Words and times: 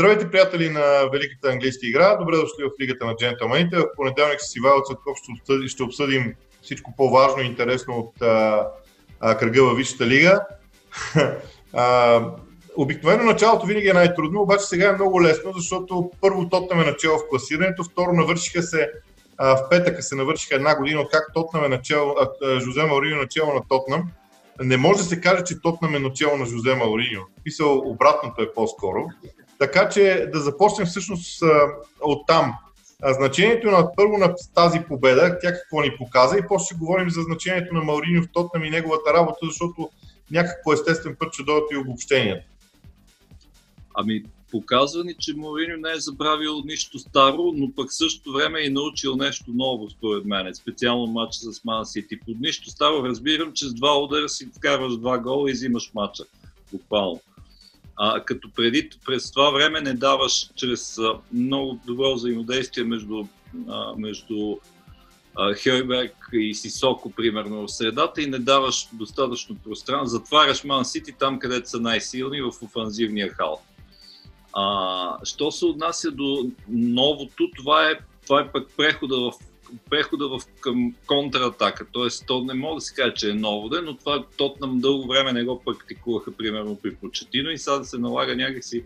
Здравейте, 0.00 0.30
приятели 0.30 0.68
на 0.68 1.08
Великата 1.12 1.48
английска 1.48 1.86
игра. 1.86 2.16
Добре 2.16 2.36
дошли 2.36 2.64
в 2.64 2.80
Лигата 2.80 3.06
на 3.06 3.16
джентълмените. 3.16 3.76
В 3.76 3.86
понеделник 3.96 4.40
с 4.40 4.56
Ивайло 4.56 4.82
Цветков 4.82 5.18
ще 5.18 5.68
ще 5.68 5.82
обсъдим 5.82 6.34
всичко 6.62 6.94
по-важно 6.96 7.42
и 7.42 7.46
интересно 7.46 7.94
от 7.94 8.22
а, 8.22 8.66
а, 9.20 9.38
кръга 9.38 9.64
във 9.64 9.76
Висшата 9.76 10.06
лига. 10.06 10.40
а, 11.72 12.20
обикновено 12.76 13.24
началото 13.24 13.66
винаги 13.66 13.88
е 13.88 13.92
най-трудно, 13.92 14.42
обаче 14.42 14.64
сега 14.64 14.88
е 14.88 14.92
много 14.92 15.22
лесно, 15.22 15.52
защото 15.52 16.10
първо 16.20 16.48
Тотнам 16.48 16.80
е 16.80 16.84
начало 16.84 17.18
в 17.18 17.28
класирането, 17.30 17.84
второ 17.84 18.12
навършиха 18.12 18.62
се 18.62 18.90
а, 19.38 19.56
в 19.56 19.68
петъка 19.68 20.02
се 20.02 20.16
навършиха 20.16 20.54
една 20.54 20.76
година 20.76 21.04
как 21.12 21.30
Тотнам 21.34 21.64
е 21.64 21.68
начало, 21.68 22.14
а, 22.20 22.60
Жозе 22.60 22.82
Маорино 22.82 23.16
е 23.16 23.22
начало 23.22 23.54
на 23.54 23.60
Тотнам. 23.68 24.02
Не 24.60 24.76
може 24.76 24.98
да 24.98 25.04
се 25.04 25.20
каже, 25.20 25.44
че 25.44 25.60
Тотнам 25.60 25.94
е 25.94 25.98
начало 25.98 26.36
на 26.36 26.46
Жозе 26.46 26.74
Маорино. 26.74 27.26
Писал 27.44 27.78
обратното 27.78 28.42
е 28.42 28.52
по-скоро. 28.54 29.06
Така 29.60 29.88
че 29.88 30.26
да 30.32 30.40
започнем 30.40 30.86
всъщност 30.86 31.42
от 32.00 32.26
там. 32.26 32.54
Значението 33.18 33.70
на 33.70 33.92
първо 33.96 34.18
на 34.18 34.34
тази 34.54 34.80
победа, 34.88 35.38
тя 35.42 35.52
какво 35.52 35.80
ни 35.80 35.96
показа 35.98 36.38
и 36.38 36.46
после 36.48 36.64
ще 36.64 36.74
говорим 36.74 37.10
за 37.10 37.22
значението 37.22 37.74
на 37.74 37.80
Мауриньо 37.80 38.22
в 38.22 38.32
Тотнам 38.32 38.64
и 38.64 38.70
неговата 38.70 39.14
работа, 39.14 39.38
защото 39.42 39.90
някакво 40.30 40.72
естествен 40.72 41.16
път 41.18 41.34
ще 41.34 41.42
дойдат 41.42 41.68
и 41.72 41.76
обобщенията. 41.76 42.46
Ами, 43.94 44.22
показва 44.50 45.04
ни, 45.04 45.14
че 45.18 45.34
Мауриньо 45.36 45.76
не 45.76 45.92
е 45.92 46.00
забравил 46.00 46.62
нищо 46.64 46.98
старо, 46.98 47.52
но 47.54 47.72
пък 47.76 47.92
също 47.92 48.32
време 48.32 48.64
е 48.64 48.70
научил 48.70 49.16
нещо 49.16 49.44
ново, 49.48 49.90
според 49.90 50.24
мен. 50.24 50.54
Специално 50.54 51.06
матча 51.06 51.38
с 51.38 51.64
Ман 51.64 51.86
Сити. 51.86 52.20
Под 52.20 52.40
нищо 52.40 52.70
старо 52.70 53.04
разбирам, 53.04 53.52
че 53.52 53.68
с 53.68 53.74
два 53.74 53.98
удара 53.98 54.28
си 54.28 54.48
вкарваш 54.56 54.96
два 54.96 55.18
гола 55.18 55.50
и 55.50 55.52
взимаш 55.52 55.90
матча. 55.94 56.24
Буквално 56.72 57.20
а, 58.02 58.24
като 58.24 58.50
преди 58.50 58.90
през 59.06 59.32
това 59.32 59.50
време 59.50 59.80
не 59.80 59.94
даваш 59.94 60.50
чрез 60.56 60.98
а, 60.98 61.14
много 61.32 61.80
добро 61.86 62.14
взаимодействие 62.14 62.84
между, 62.84 63.24
а, 63.68 63.94
между 63.96 64.56
а, 65.36 65.54
Хейберг 65.54 66.14
и 66.32 66.54
Сисоко, 66.54 67.10
примерно, 67.10 67.66
в 67.66 67.72
средата 67.72 68.22
и 68.22 68.26
не 68.26 68.38
даваш 68.38 68.88
достатъчно 68.92 69.56
пространство. 69.64 70.18
Затваряш 70.18 70.64
Ман 70.64 70.84
Сити 70.84 71.12
там, 71.18 71.38
където 71.38 71.70
са 71.70 71.80
най-силни 71.80 72.40
в 72.40 72.52
офанзивния 72.62 73.28
хал. 73.28 73.60
А, 74.52 75.16
що 75.24 75.50
се 75.50 75.64
отнася 75.64 76.10
до 76.10 76.50
новото, 76.68 77.50
това 77.56 77.90
е, 77.90 77.94
това 78.26 78.40
е 78.40 78.52
пък 78.52 78.68
прехода 78.76 79.16
в 79.16 79.32
прехода 79.90 80.28
в, 80.28 80.40
към 80.60 80.94
контратака. 81.06 81.86
Тоест, 81.92 82.24
то 82.26 82.44
не 82.44 82.54
мога 82.54 82.74
да 82.74 82.80
се 82.80 82.94
каже, 82.94 83.14
че 83.14 83.30
е 83.30 83.34
ново, 83.34 83.70
но 83.82 83.96
това 83.96 84.24
Тотнам 84.36 84.80
дълго 84.80 85.08
време 85.08 85.32
не 85.32 85.44
го 85.44 85.62
практикуваха, 85.64 86.32
примерно 86.32 86.78
при 86.82 86.94
Почетино 86.94 87.50
и 87.50 87.58
сега 87.58 87.78
да 87.78 87.84
се 87.84 87.98
налага 87.98 88.36
някакси, 88.36 88.84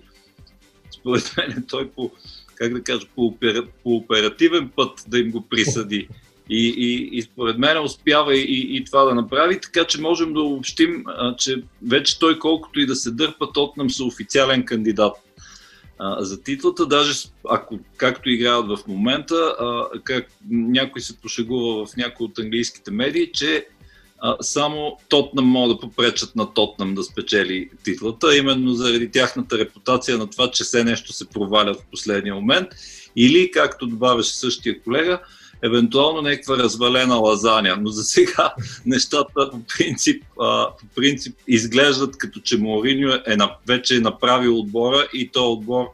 според 0.91 1.35
мен, 1.37 1.65
той 1.71 1.89
по, 1.89 2.11
как 2.55 2.73
да 2.73 2.83
кажа, 2.83 3.07
по, 3.15 3.27
опера, 3.27 3.67
по 3.83 3.97
оперативен 3.97 4.71
път 4.77 5.05
да 5.09 5.19
им 5.19 5.31
го 5.31 5.41
присъди. 5.41 6.09
И, 6.51 6.75
и, 6.77 7.19
и 7.19 7.23
според 7.23 7.59
мен 7.59 7.85
успява 7.85 8.37
и, 8.37 8.77
и 8.77 8.85
това 8.85 9.05
да 9.05 9.15
направи, 9.15 9.61
така 9.61 9.85
че 9.85 10.01
можем 10.01 10.35
да 10.35 10.41
обобщим, 10.41 11.05
а, 11.07 11.37
че 11.37 11.63
вече 11.89 12.19
той 12.19 12.39
колкото 12.39 12.81
и 12.81 12.87
да 12.87 12.97
се 12.97 13.11
дърпа, 13.11 13.53
Тотнам 13.53 13.91
са 13.91 14.05
официален 14.05 14.65
кандидат 14.65 15.13
а, 15.99 16.25
за 16.25 16.43
титлата, 16.43 16.87
даже 16.87 17.29
ако, 17.49 17.79
както 17.97 18.31
играят 18.31 18.67
в 18.67 18.79
момента, 18.89 19.35
а, 19.35 19.87
как 20.05 20.27
някой 20.51 21.01
се 21.01 21.17
пошегува 21.17 21.87
в 21.87 21.97
някои 21.97 22.27
от 22.27 22.39
английските 22.39 22.91
медии, 22.91 23.33
че 23.33 23.67
а, 24.19 24.37
само 24.41 24.99
Тотнам 25.09 25.47
могат 25.47 25.77
да 25.77 25.81
попречат 25.81 26.37
на 26.37 26.55
Тотнам 26.55 26.95
да 26.95 27.03
спечели 27.03 27.71
титлата, 27.85 28.37
именно 28.37 28.73
заради 28.73 29.11
тяхната 29.11 29.59
репутация 29.59 30.19
на 30.19 30.31
това, 30.31 30.51
че 30.51 30.65
все 30.65 30.85
нещо 30.85 31.13
се 31.13 31.29
провалят 31.31 31.81
в 31.81 31.87
последния 31.91 32.35
момент. 32.35 32.69
Или, 33.17 33.51
както 33.51 33.87
добавяше 33.87 34.35
същия 34.35 34.83
колега, 34.83 35.21
евентуално 35.65 36.23
някаква 36.23 36.57
развалена 36.57 37.15
лазаня. 37.15 37.77
Но 37.81 37.91
за 37.91 38.03
сега 38.03 38.55
нещата 38.87 39.51
по 39.51 39.61
принцип, 39.79 40.25
а, 40.41 40.69
по 40.81 40.87
принцип 40.95 41.37
изглеждат 41.49 42.19
като 42.19 42.41
че 42.41 42.59
Мориньо 42.59 43.13
е, 43.27 43.37
на, 43.37 43.57
вече 43.69 43.97
е 43.97 44.01
направил 44.01 44.59
отбора 44.59 45.09
и 45.15 45.31
то 45.33 45.53
отбор 45.53 45.87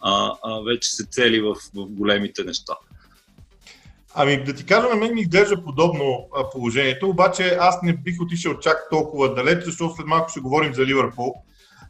а, 0.00 0.32
а, 0.42 0.60
вече 0.60 0.90
се 0.90 1.06
цели 1.10 1.40
в, 1.40 1.54
в 1.54 1.86
големите 1.90 2.44
неща. 2.44 2.72
Ами 4.14 4.44
да 4.44 4.54
ти 4.54 4.64
кажа, 4.64 4.88
на 4.88 4.96
мен 4.96 5.14
ми 5.14 5.20
изглежда 5.20 5.64
подобно 5.64 6.28
положението, 6.52 7.08
обаче 7.08 7.56
аз 7.60 7.82
не 7.82 7.92
бих 7.92 8.20
отишъл 8.20 8.58
чак 8.58 8.76
толкова 8.90 9.34
далеч, 9.34 9.64
защото 9.64 9.94
след 9.96 10.06
малко 10.06 10.30
ще 10.30 10.40
говорим 10.40 10.74
за 10.74 10.86
Ливърпул. 10.86 11.34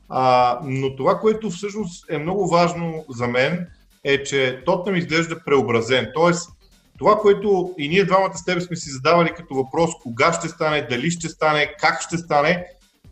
А, 0.08 0.58
но 0.64 0.96
това, 0.96 1.18
което 1.18 1.50
всъщност 1.50 2.04
е 2.10 2.18
много 2.18 2.48
важно 2.48 3.04
за 3.08 3.26
мен, 3.26 3.66
е, 4.04 4.22
че 4.22 4.62
Тотнам 4.66 4.96
изглежда 4.96 5.44
преобразен. 5.44 6.08
Тоест, 6.14 6.50
това, 6.98 7.18
което 7.18 7.74
и 7.78 7.88
ние 7.88 8.04
двамата 8.04 8.36
с 8.36 8.44
теб 8.44 8.62
сме 8.62 8.76
си 8.76 8.90
задавали 8.90 9.30
като 9.36 9.54
въпрос, 9.54 9.90
кога 10.02 10.32
ще 10.32 10.48
стане, 10.48 10.86
дали 10.90 11.10
ще 11.10 11.28
стане, 11.28 11.74
как 11.80 12.02
ще 12.02 12.18
стане, 12.18 12.66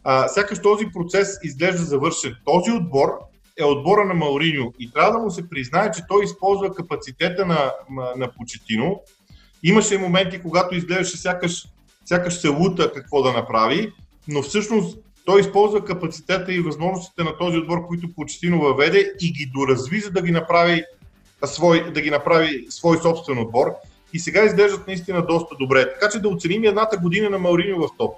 а, 0.05 0.29
сякаш 0.29 0.63
този 0.63 0.87
процес 0.95 1.39
изглежда 1.43 1.85
завършен. 1.85 2.37
Този 2.45 2.71
отбор 2.71 3.09
е 3.59 3.65
отбора 3.65 4.05
на 4.05 4.15
Мауриньо 4.15 4.73
и 4.79 4.91
трябва 4.91 5.13
да 5.13 5.19
му 5.19 5.31
се 5.31 5.49
признае, 5.49 5.91
че 5.91 6.03
той 6.09 6.25
използва 6.25 6.75
капацитета 6.75 7.47
на, 7.47 7.73
на, 8.17 8.33
Почетино. 8.39 9.01
Имаше 9.63 9.99
моменти, 9.99 10.43
когато 10.43 10.75
изглеждаше 10.75 11.17
сякаш, 11.17 11.67
сякаш 12.05 12.35
се 12.35 12.49
лута 12.49 12.93
какво 12.93 13.23
да 13.23 13.33
направи, 13.33 13.93
но 14.29 14.43
всъщност 14.43 14.99
той 15.25 15.41
използва 15.41 15.85
капацитета 15.85 16.53
и 16.53 16.61
възможностите 16.61 17.25
на 17.25 17.39
този 17.39 17.59
отбор, 17.59 17.87
които 17.87 18.15
Почетино 18.15 18.61
въведе 18.61 19.13
и 19.21 19.33
ги 19.33 19.51
доразви, 19.55 20.01
за 20.01 20.11
да 20.11 20.23
ги 20.23 20.31
направи 20.31 20.85
свой, 21.47 21.93
да 21.93 22.01
ги 22.01 22.11
направи 22.11 22.67
свой 22.69 22.99
собствен 23.03 23.39
отбор 23.39 23.75
и 24.13 24.19
сега 24.19 24.45
изглеждат 24.45 24.87
наистина 24.87 25.27
доста 25.27 25.57
добре. 25.61 25.93
Така 25.93 26.13
че 26.13 26.19
да 26.19 26.29
оценим 26.29 26.65
едната 26.65 26.97
година 26.97 27.31
на 27.31 27.39
Мауриньо 27.39 27.79
в 27.79 27.89
топ. 27.99 28.17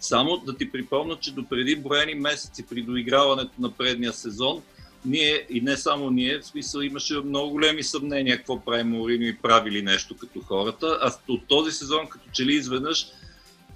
Само 0.00 0.36
да 0.36 0.56
ти 0.56 0.72
припомня, 0.72 1.16
че 1.20 1.34
допреди 1.34 1.76
броени 1.76 2.14
месеци 2.14 2.66
при 2.66 2.82
доиграването 2.82 3.52
на 3.58 3.70
предния 3.70 4.12
сезон, 4.12 4.62
ние 5.04 5.46
и 5.50 5.60
не 5.60 5.76
само 5.76 6.10
ние, 6.10 6.38
в 6.38 6.46
смисъл 6.46 6.80
имаше 6.80 7.14
много 7.14 7.50
големи 7.50 7.82
съмнения 7.82 8.36
какво 8.36 8.60
прави 8.60 8.84
Мауриньо 8.84 9.26
и 9.26 9.36
прави 9.36 9.70
ли 9.70 9.82
нещо 9.82 10.16
като 10.16 10.40
хората. 10.40 10.98
А 11.02 11.12
от 11.28 11.46
този 11.46 11.72
сезон, 11.72 12.06
като 12.06 12.24
че 12.32 12.44
ли 12.44 12.54
изведнъж, 12.54 13.06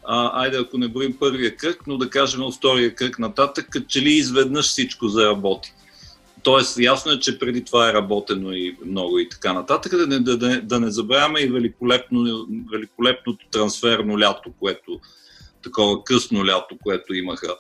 а, 0.05 0.43
айде 0.43 0.59
ако 0.59 0.79
не 0.79 0.89
броим 0.89 1.17
първия 1.19 1.57
кръг, 1.57 1.87
но 1.87 1.99
да 1.99 2.11
кажем 2.11 2.43
от 2.43 2.55
втория 2.55 2.95
кръг 2.95 3.19
нататък, 3.19 3.67
като 3.71 3.87
че 3.87 4.03
ли 4.03 4.11
изведнъж 4.11 4.67
всичко 4.67 5.09
заработи. 5.09 5.73
Тоест, 6.43 6.79
ясно 6.79 7.13
е, 7.13 7.21
че 7.21 7.39
преди 7.39 7.65
това 7.65 7.89
е 7.89 7.93
работено 7.93 8.53
и 8.53 8.77
много 8.85 9.19
и 9.19 9.29
така 9.29 9.53
нататък. 9.53 9.97
Да 9.97 10.07
не, 10.07 10.19
да, 10.19 10.63
да 10.63 10.81
не 10.81 10.91
забравяме 10.91 11.41
и 11.41 11.51
великолепно, 11.51 12.47
великолепното 12.73 13.47
трансферно 13.51 14.21
лято, 14.21 14.53
което 14.61 15.01
такова 15.63 16.05
късно 16.05 16.47
лято, 16.47 16.77
което 16.83 17.15
имаха 17.15 17.57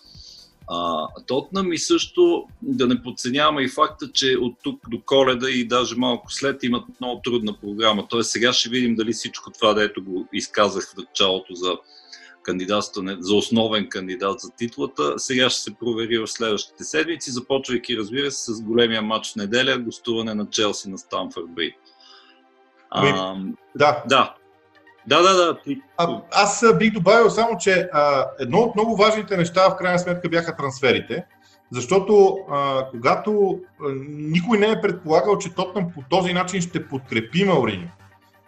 а, 0.70 1.06
Тотнам 1.26 1.72
и 1.72 1.78
също 1.78 2.44
да 2.62 2.86
не 2.86 3.02
подценяваме 3.02 3.62
и 3.62 3.68
факта, 3.68 4.12
че 4.12 4.36
от 4.40 4.54
тук 4.62 4.88
до 4.90 5.00
коледа 5.06 5.50
и 5.50 5.64
даже 5.64 5.96
малко 5.96 6.32
след 6.32 6.62
имат 6.62 6.84
много 7.00 7.20
трудна 7.24 7.56
програма. 7.60 8.06
Тоест 8.08 8.30
сега 8.30 8.52
ще 8.52 8.68
видим 8.68 8.94
дали 8.94 9.12
всичко 9.12 9.50
това, 9.50 9.74
дето 9.74 10.04
го 10.04 10.28
изказах 10.32 10.92
в 10.92 10.96
началото 10.96 11.54
за 11.54 11.76
кандидатстване 12.42 13.16
за 13.20 13.34
основен 13.34 13.88
кандидат 13.88 14.40
за 14.40 14.50
титлата. 14.50 15.18
Сега 15.18 15.50
ще 15.50 15.60
се 15.60 15.74
провери 15.74 16.18
в 16.18 16.26
следващите 16.26 16.84
седмици, 16.84 17.30
започвайки, 17.30 17.96
разбира 17.96 18.30
се, 18.30 18.52
с 18.52 18.62
големия 18.62 19.02
матч 19.02 19.32
в 19.32 19.36
неделя, 19.36 19.78
гостуване 19.78 20.34
на 20.34 20.50
Челси 20.50 20.90
на 20.90 20.98
Стамфорд 20.98 21.48
Брид. 21.48 21.74
А, 22.90 23.36
да. 23.76 24.02
Да. 24.08 24.34
Да, 25.06 25.22
да, 25.22 25.34
да. 25.34 25.58
А, 25.96 26.20
аз 26.32 26.64
бих 26.78 26.92
добавил 26.92 27.30
само, 27.30 27.58
че 27.58 27.88
а, 27.92 28.26
едно 28.40 28.58
от 28.58 28.74
много 28.74 28.96
важните 28.96 29.36
неща 29.36 29.68
в 29.68 29.76
крайна 29.76 29.98
сметка 29.98 30.28
бяха 30.28 30.56
трансферите, 30.56 31.24
защото 31.70 32.38
а, 32.50 32.88
когато 32.90 33.60
а, 33.80 33.88
никой 34.08 34.58
не 34.58 34.70
е 34.70 34.80
предполагал, 34.80 35.38
че 35.38 35.54
Тотнам 35.54 35.92
по 35.94 36.02
този 36.10 36.32
начин 36.32 36.60
ще 36.60 36.88
подкрепи 36.88 37.44
Мауриньо. 37.44 37.88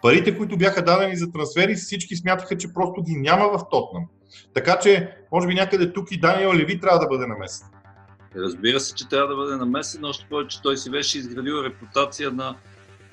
Парите, 0.05 0.37
които 0.37 0.57
бяха 0.57 0.83
дадени 0.83 1.17
за 1.17 1.31
трансфери, 1.31 1.75
всички 1.75 2.15
смятаха, 2.15 2.57
че 2.57 2.73
просто 2.73 3.03
ги 3.03 3.15
няма 3.15 3.57
в 3.57 3.69
Тотнам. 3.71 4.05
Така 4.53 4.79
че, 4.79 5.11
може 5.31 5.47
би 5.47 5.53
някъде 5.53 5.93
тук 5.93 6.11
и 6.11 6.19
Даниел 6.19 6.53
Леви 6.53 6.79
трябва 6.79 6.99
да 6.99 7.07
бъде 7.07 7.27
намесен. 7.27 7.67
Разбира 8.35 8.79
се, 8.79 8.95
че 8.95 9.09
трябва 9.09 9.27
да 9.27 9.35
бъде 9.35 9.55
намесен, 9.55 10.05
още 10.05 10.25
повече 10.29 10.61
той 10.61 10.77
си 10.77 10.91
беше 10.91 11.17
изградил 11.17 11.63
репутация 11.63 12.31
на, 12.31 12.55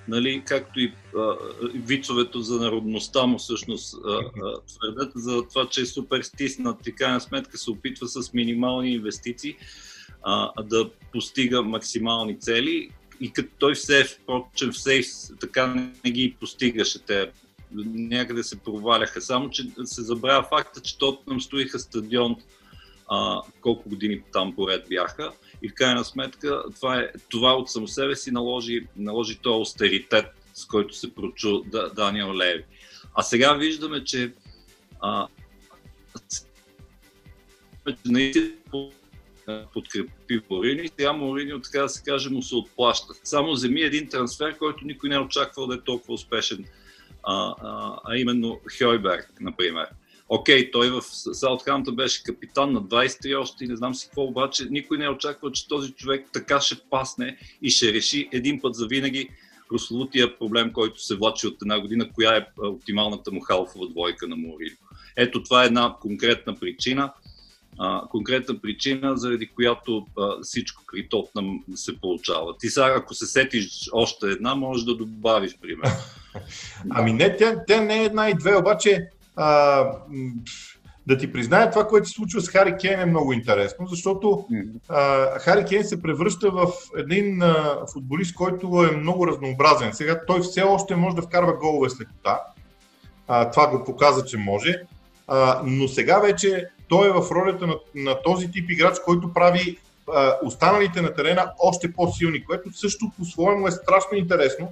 нали, 0.08 0.42
както 0.46 0.80
и 0.80 0.92
а, 1.16 1.36
вицовето 1.74 2.40
за 2.40 2.60
народността 2.60 3.26
му 3.26 3.38
всъщност 3.38 3.94
а, 3.94 4.20
твърдят 4.66 5.12
за 5.14 5.42
това, 5.48 5.68
че 5.68 5.80
е 5.80 5.86
супер 5.86 6.22
стиснат 6.22 6.86
и 6.86 6.94
крайна 6.94 7.20
сметка 7.20 7.58
се 7.58 7.70
опитва 7.70 8.08
с 8.08 8.32
минимални 8.32 8.92
инвестиции 8.92 9.56
а, 10.22 10.62
да 10.62 10.90
постига 11.12 11.62
максимални 11.62 12.40
цели 12.40 12.90
и 13.22 13.32
като 13.32 13.48
той 13.58 13.74
все, 13.74 14.04
впрочем, 14.04 14.72
все 14.72 15.02
така 15.40 15.90
не 16.04 16.10
ги 16.10 16.36
постигаше. 16.40 16.98
Те 16.98 17.30
някъде 17.94 18.42
се 18.42 18.60
проваляха. 18.60 19.20
Само, 19.20 19.50
че 19.50 19.62
се 19.84 20.02
забравя 20.02 20.46
факта, 20.48 20.80
че 20.80 20.98
Тотнам 20.98 21.40
стоиха 21.40 21.78
стадион 21.78 22.36
а, 23.08 23.40
колко 23.60 23.88
години 23.88 24.22
там 24.32 24.54
поред 24.54 24.88
бяха. 24.88 25.32
И 25.62 25.68
в 25.68 25.74
крайна 25.74 26.04
сметка 26.04 26.62
това, 26.74 26.98
е, 26.98 27.12
това 27.28 27.54
от 27.54 27.70
само 27.70 27.88
себе 27.88 28.16
си 28.16 28.30
наложи, 28.30 28.86
наложи 28.96 29.38
този 29.38 29.60
остеритет, 29.60 30.26
с 30.54 30.64
който 30.64 30.94
се 30.94 31.14
прочу 31.14 31.62
да, 31.62 31.90
Даниел 31.90 32.34
Леви. 32.34 32.64
А 33.14 33.22
сега 33.22 33.54
виждаме, 33.54 34.04
че 34.04 34.32
а, 35.00 35.28
наистина 38.06 38.50
подкрепи 39.72 40.40
Морини. 40.50 40.88
Сега 40.88 41.12
Морини, 41.12 41.62
така 41.62 41.82
да 41.82 41.88
се 41.88 42.02
каже, 42.02 42.30
му 42.30 42.42
се 42.42 42.54
отплаща. 42.54 43.14
Само 43.24 43.52
вземи 43.52 43.80
един 43.80 44.08
трансфер, 44.08 44.58
който 44.58 44.84
никой 44.84 45.08
не 45.08 45.14
е 45.14 45.20
очаквал 45.20 45.66
да 45.66 45.74
е 45.74 45.80
толкова 45.80 46.14
успешен, 46.14 46.64
а, 47.22 47.54
а, 47.62 47.98
а 48.04 48.16
именно 48.16 48.60
Хойберг, 48.78 49.32
например. 49.40 49.86
Окей, 50.28 50.70
той 50.70 50.90
в 50.90 51.02
Саутхамптън 51.32 51.96
беше 51.96 52.22
капитан 52.22 52.72
на 52.72 52.82
23 52.82 53.40
още 53.40 53.64
и 53.64 53.68
не 53.68 53.76
знам 53.76 53.94
си 53.94 54.06
какво, 54.06 54.22
обаче 54.22 54.64
никой 54.70 54.98
не 54.98 55.04
е 55.04 55.10
очаквал, 55.10 55.52
че 55.52 55.68
този 55.68 55.92
човек 55.92 56.28
така 56.32 56.60
ще 56.60 56.76
пасне 56.90 57.36
и 57.62 57.70
ще 57.70 57.92
реши 57.92 58.28
един 58.32 58.60
път 58.60 58.74
за 58.74 58.86
винаги 58.86 59.28
прословутия 59.68 60.38
проблем, 60.38 60.72
който 60.72 61.02
се 61.02 61.16
влачи 61.16 61.46
от 61.46 61.62
една 61.62 61.80
година, 61.80 62.08
коя 62.12 62.36
е 62.36 62.46
оптималната 62.62 63.32
му 63.32 63.40
халфова 63.40 63.88
двойка 63.88 64.28
на 64.28 64.36
Морин. 64.36 64.76
Ето 65.16 65.42
това 65.42 65.62
е 65.62 65.66
една 65.66 65.96
конкретна 66.00 66.54
причина, 66.54 67.12
а, 67.78 68.08
конкретна 68.08 68.60
причина, 68.60 69.16
заради 69.16 69.46
която 69.46 70.06
а, 70.18 70.42
всичко 70.42 70.82
при 70.92 71.08
Тотнам 71.08 71.64
се 71.74 72.00
получава. 72.00 72.56
Ти 72.58 72.68
сега, 72.68 72.94
ако 72.96 73.14
се 73.14 73.26
сетиш 73.26 73.88
още 73.92 74.26
една, 74.26 74.54
можеш 74.54 74.84
да 74.84 74.96
добавиш 74.96 75.58
пример. 75.60 75.90
ами 76.90 77.12
не, 77.12 77.36
тя, 77.36 77.64
тя 77.66 77.80
не 77.80 78.00
е 78.00 78.04
една 78.04 78.30
и 78.30 78.34
две, 78.34 78.56
обаче 78.56 79.08
а, 79.36 79.84
да 81.06 81.18
ти 81.18 81.32
призная, 81.32 81.70
това, 81.70 81.88
което 81.88 82.08
се 82.08 82.14
случва 82.14 82.40
с 82.40 82.48
Хари 82.48 82.76
Кейн 82.80 83.00
е 83.00 83.06
много 83.06 83.32
интересно, 83.32 83.86
защото 83.86 84.46
а, 84.88 85.26
Хари 85.38 85.64
Кейн 85.64 85.84
се 85.84 86.02
превръща 86.02 86.50
в 86.50 86.66
един 86.96 87.42
а, 87.42 87.78
футболист, 87.92 88.34
който 88.34 88.88
е 88.92 88.96
много 88.96 89.26
разнообразен. 89.26 89.92
Сега 89.92 90.20
той 90.26 90.40
все 90.40 90.62
още 90.62 90.96
може 90.96 91.16
да 91.16 91.22
вкарва 91.22 91.56
голове 91.56 91.90
с 91.90 92.00
лекота. 92.00 92.40
А, 93.28 93.50
това 93.50 93.66
го 93.66 93.84
показа, 93.84 94.24
че 94.24 94.38
може. 94.38 94.82
А, 95.26 95.62
но 95.64 95.88
сега 95.88 96.18
вече 96.18 96.68
той 96.88 97.08
е 97.08 97.12
в 97.12 97.30
ролята 97.30 97.66
на, 97.66 97.76
на 97.94 98.22
този 98.22 98.50
тип 98.50 98.70
играч, 98.70 98.98
който 99.04 99.32
прави 99.32 99.78
а, 100.14 100.36
останалите 100.44 101.02
на 101.02 101.14
терена 101.14 101.52
още 101.58 101.92
по-силни, 101.92 102.44
което 102.44 102.72
също 102.72 103.10
по-своему 103.18 103.68
е 103.68 103.70
страшно 103.70 104.18
интересно, 104.18 104.68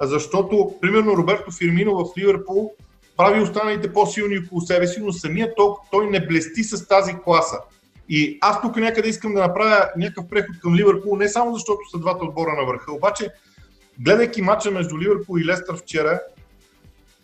защото, 0.00 0.74
примерно, 0.80 1.16
Роберто 1.16 1.50
Фирмино 1.50 2.04
в 2.04 2.18
Ливерпул 2.18 2.72
прави 3.16 3.40
останалите 3.40 3.92
по-силни 3.92 4.38
около 4.38 4.60
себе 4.60 4.86
си, 4.86 5.00
но 5.00 5.12
самият 5.12 5.52
той, 5.56 5.70
той 5.90 6.10
не 6.10 6.26
блести 6.26 6.64
с 6.64 6.88
тази 6.88 7.14
класа. 7.24 7.58
И 8.08 8.38
аз 8.40 8.60
тук 8.60 8.76
някъде 8.76 9.08
искам 9.08 9.34
да 9.34 9.40
направя 9.40 9.88
някакъв 9.96 10.28
преход 10.28 10.60
към 10.60 10.74
Ливърпул, 10.74 11.16
не 11.16 11.28
само 11.28 11.54
защото 11.54 11.80
са 11.90 11.98
двата 11.98 12.24
отбора 12.24 12.52
на 12.56 12.64
върха, 12.64 12.92
обаче 12.92 13.28
гледайки 14.00 14.42
мача 14.42 14.70
между 14.70 14.98
Ливърпул 14.98 15.38
и 15.38 15.44
Лестър 15.44 15.76
вчера, 15.76 16.20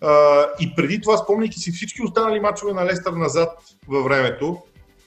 а, 0.04 0.46
и 0.60 0.74
преди 0.76 1.00
това, 1.00 1.16
спомняйки 1.16 1.58
си 1.58 1.72
всички 1.72 2.02
останали 2.02 2.40
мачове 2.40 2.72
на 2.72 2.84
Лестър 2.84 3.12
назад 3.12 3.50
във 3.88 4.04
времето, 4.04 4.62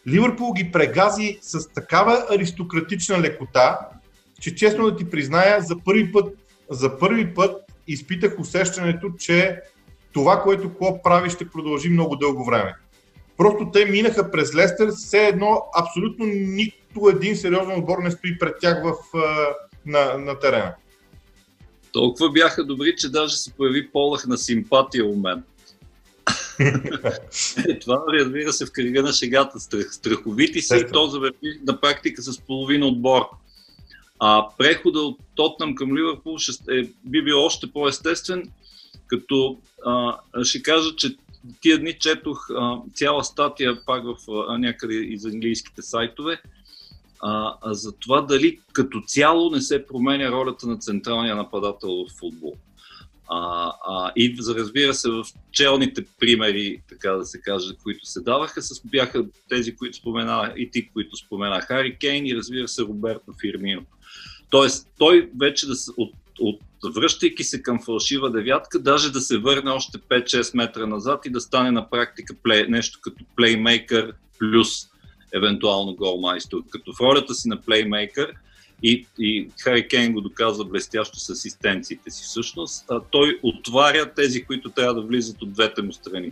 Ливърпул 0.08 0.54
ги 0.54 0.72
прегази 0.72 1.40
с 1.42 1.70
такава 1.70 2.26
аристократична 2.32 3.20
лекота, 3.20 3.80
че 4.42 4.56
честно 4.56 4.92
да 4.92 4.98
ти 4.98 5.10
призная, 5.10 5.62
за 5.62 5.76
първи 5.86 6.12
път, 6.12 6.36
за 6.70 7.00
първи 7.00 7.34
път 7.34 7.62
изпитах 7.88 8.40
усещането, 8.40 9.10
че 9.20 9.62
това, 10.14 10.42
което 10.42 10.74
Клоп 10.74 11.04
прави, 11.04 11.30
ще 11.30 11.50
продължи 11.50 11.90
много 11.90 12.16
дълго 12.16 12.46
време. 12.46 12.76
Просто 13.38 13.72
те 13.72 13.86
минаха 13.86 14.32
през 14.32 14.56
Лестър, 14.56 14.92
все 14.92 15.28
едно 15.28 15.64
абсолютно 15.80 16.26
нито 16.26 17.10
един 17.10 17.36
сериозен 17.36 17.80
отбор 17.80 17.98
не 18.04 18.12
стои 18.12 18.38
пред 18.38 18.56
тях 18.62 18.84
в, 18.84 18.94
на, 19.86 20.18
на 20.18 20.40
терена. 20.40 20.76
Толкова 21.98 22.32
бяха 22.32 22.64
добри, 22.64 22.96
че 22.98 23.10
даже 23.10 23.38
се 23.38 23.54
появи 23.54 23.90
полах 23.92 24.28
на 24.28 24.38
симпатия 24.38 25.06
у 25.06 25.16
мен. 25.16 25.44
е, 27.68 27.80
това 27.80 28.04
разбира 28.14 28.54
се 28.54 28.66
в 28.66 28.72
кръга 28.72 29.04
на 29.04 29.14
шегата. 29.14 29.60
Страх, 29.60 29.94
страховити 29.94 30.62
си 30.62 30.76
и 30.78 30.92
то 30.94 31.08
завърви 31.08 31.60
на 31.68 31.82
практика 31.82 32.22
с 32.22 32.40
половина 32.40 32.88
отбор. 32.88 33.22
А 34.20 34.48
прехода 34.58 35.00
от 35.00 35.20
Тотнам 35.36 35.76
към 35.76 35.98
Ливърпул 35.98 36.38
ще, 36.38 36.80
е, 36.80 36.90
би 37.04 37.24
бил 37.24 37.46
още 37.46 37.72
по-естествен, 37.72 38.52
като 39.08 39.58
а, 39.86 40.18
ще 40.44 40.62
кажа, 40.62 40.96
че 40.96 41.16
тия 41.62 41.80
дни 41.80 41.94
четох 41.94 42.50
а, 42.50 42.78
цяла 42.94 43.24
статия 43.24 43.86
пак 43.86 44.04
в 44.04 44.16
а, 44.32 44.58
някъде 44.58 44.94
из 44.94 45.26
английските 45.26 45.82
сайтове, 45.82 46.42
а, 47.20 47.56
а 47.62 47.74
за 47.74 47.92
това 47.92 48.22
дали 48.22 48.60
като 48.74 49.02
цяло 49.08 49.50
не 49.50 49.62
се 49.62 49.88
променя 49.88 50.32
ролята 50.32 50.68
на 50.68 50.78
централния 50.78 51.36
нападател 51.36 51.90
в 51.90 52.20
футбол. 52.20 52.56
А, 53.30 53.72
а, 53.88 54.12
и 54.16 54.38
разбира 54.50 54.94
се, 54.94 55.10
в 55.10 55.24
челните 55.52 56.06
примери, 56.20 56.82
така 56.90 57.12
да 57.12 57.26
се 57.26 57.42
каже, 57.42 57.76
които 57.84 58.06
се 58.06 58.22
даваха, 58.22 58.62
с, 58.62 58.82
бяха 58.86 59.26
тези, 59.50 59.76
които 59.76 59.98
спомена 59.98 60.54
и 60.58 60.72
ти, 60.72 60.90
които 60.90 61.16
спомена 61.16 61.62
Хари 61.62 61.98
Кейн 61.98 62.26
и 62.26 62.36
разбира 62.36 62.68
се 62.68 62.82
Роберто 62.82 63.34
Фирмино. 63.42 63.86
Тоест, 64.50 64.88
той 64.98 65.30
вече 65.40 65.68
да 65.68 65.76
се, 65.76 65.92
от, 65.98 66.14
от, 66.40 66.60
връщайки 66.96 67.44
се 67.44 67.62
към 67.62 67.80
фалшива 67.86 68.32
девятка, 68.32 68.80
даже 68.80 69.12
да 69.12 69.22
се 69.22 69.38
върне 69.38 69.72
още 69.72 69.98
5-6 69.98 70.58
метра 70.58 70.88
назад 70.88 71.26
и 71.26 71.30
да 71.30 71.42
стане 71.42 71.72
на 71.72 71.90
практика 71.90 72.36
плей, 72.44 72.68
нещо 72.68 73.00
като 73.02 73.26
плеймейкър 73.36 74.14
плюс 74.40 74.90
евентуално 75.36 75.96
голмайстор. 75.96 76.64
Като 76.70 76.94
в 76.94 77.02
ролята 77.02 77.34
си 77.34 77.50
на 77.50 77.62
плеймейкър 77.62 78.34
и, 78.84 79.08
и 79.20 79.50
Хари 79.60 79.88
Кейн 79.88 80.14
го 80.14 80.22
доказва 80.22 80.66
блестящо 80.66 81.20
с 81.20 81.30
асистенциите 81.30 82.12
си 82.12 82.24
всъщност, 82.24 82.86
а, 82.90 83.02
той 83.12 83.40
отваря 83.44 84.14
тези, 84.14 84.44
които 84.44 84.70
трябва 84.70 84.94
да 84.94 85.02
влизат 85.02 85.42
от 85.42 85.54
двете 85.54 85.82
му 85.82 85.94
страни. 85.94 86.32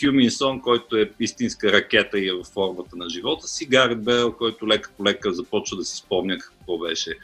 Хюминсон, 0.00 0.60
който 0.60 0.96
е 0.96 1.10
истинска 1.20 1.72
ракета 1.72 2.18
и 2.18 2.28
е 2.28 2.32
в 2.32 2.44
формата 2.44 2.96
на 2.96 3.08
живота 3.08 3.48
си, 3.48 3.66
Гарет 3.66 4.04
Бел, 4.04 4.32
който 4.32 4.68
лека 4.68 4.90
по 4.96 5.04
лека 5.04 5.34
започва 5.34 5.76
да 5.76 5.84
си 5.84 5.96
спомня 5.96 6.38
какво 6.38 6.78
беше 6.78 7.14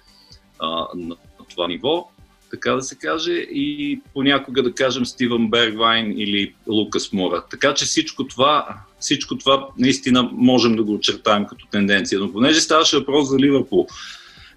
а, 0.59 0.87
на 0.95 1.17
това 1.49 1.69
ниво 1.69 2.11
така 2.51 2.73
да 2.73 2.83
се 2.83 2.97
каже, 2.97 3.33
и 3.33 4.01
понякога 4.15 4.63
да 4.63 4.75
кажем 4.75 5.07
Стивън 5.07 5.51
Бергвайн 5.51 6.15
или 6.17 6.55
Лукас 6.69 7.13
Мура. 7.13 7.45
Така 7.51 7.75
че 7.75 7.85
всичко 7.85 8.27
това, 8.27 8.69
всичко 9.01 9.39
това 9.39 9.69
наистина 9.79 10.31
можем 10.33 10.77
да 10.77 10.85
го 10.85 10.95
очертаем 10.95 11.47
като 11.47 11.67
тенденция. 11.67 12.21
Но 12.21 12.33
понеже 12.33 12.61
ставаше 12.61 12.99
въпрос 12.99 13.29
за 13.29 13.39
Ливърпул, 13.39 13.87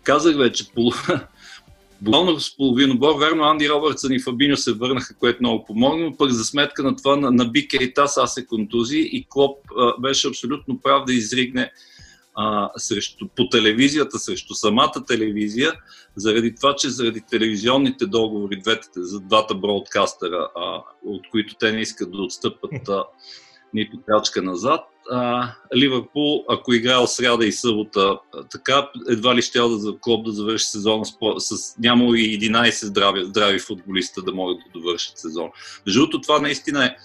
казах 0.04 0.38
вече, 0.38 0.66
буквално 2.02 2.40
с 2.40 2.58
половина 2.58 2.96
бор, 2.96 3.20
верно 3.20 3.44
Анди 3.44 3.70
Робъртсън 3.70 4.14
и 4.14 4.20
Фабиньо 4.20 4.58
се 4.58 4.74
върнаха, 4.74 5.16
което 5.16 5.38
много 5.42 5.66
помогна, 5.66 6.06
но 6.06 6.18
пък 6.18 6.32
за 6.32 6.46
сметка 6.46 6.84
на 6.84 6.96
това 6.96 7.16
на, 7.16 7.32
на 7.32 7.46
Бик 7.46 7.74
Ейтас 7.74 8.18
аз 8.18 8.34
се 8.34 8.46
контузи 8.46 9.10
и 9.12 9.26
Клоп 9.30 9.58
а, 9.78 10.02
беше 10.02 10.28
абсолютно 10.28 10.80
прав 10.82 11.06
да 11.06 11.14
изригне 11.14 11.72
а, 12.36 12.70
срещу, 12.78 13.28
по 13.36 13.50
телевизията, 13.50 14.20
срещу 14.20 14.54
самата 14.54 15.04
телевизия, 15.08 15.74
заради 16.16 16.56
това, 16.56 16.76
че 16.76 16.90
заради 16.90 17.22
телевизионните 17.30 18.06
договори, 18.06 18.60
двете, 18.60 18.88
за 18.96 19.20
двата 19.20 19.56
бродкастера, 19.56 20.50
а, 20.56 20.84
от 21.06 21.22
които 21.32 21.56
те 21.56 21.72
не 21.72 21.82
искат 21.82 22.12
да 22.12 22.22
отстъпат 22.22 22.90
а, 22.90 23.04
нито 23.74 23.98
крачка 24.08 24.42
назад, 24.42 24.82
а, 25.12 25.52
Ливърпул, 25.76 26.46
ако 26.50 26.74
играл 26.74 27.08
сряда 27.08 27.46
и 27.46 27.52
събота, 27.52 28.20
така 28.52 28.90
едва 29.10 29.36
ли 29.36 29.42
ще 29.42 29.60
да 29.60 29.98
клуб 30.02 30.26
да 30.26 30.32
завърши 30.32 30.66
сезона 30.66 31.06
с, 31.06 31.14
с 31.40 31.78
нямало 31.78 32.16
и 32.16 32.40
11 32.40 32.86
здрави, 32.86 33.26
здрави 33.26 33.60
футболиста 33.60 34.22
да 34.22 34.34
могат 34.34 34.58
да 34.58 34.80
довършат 34.80 35.18
сезон. 35.18 35.50
Между 35.86 36.10
това 36.10 36.40
наистина 36.40 36.86
е 36.86 36.96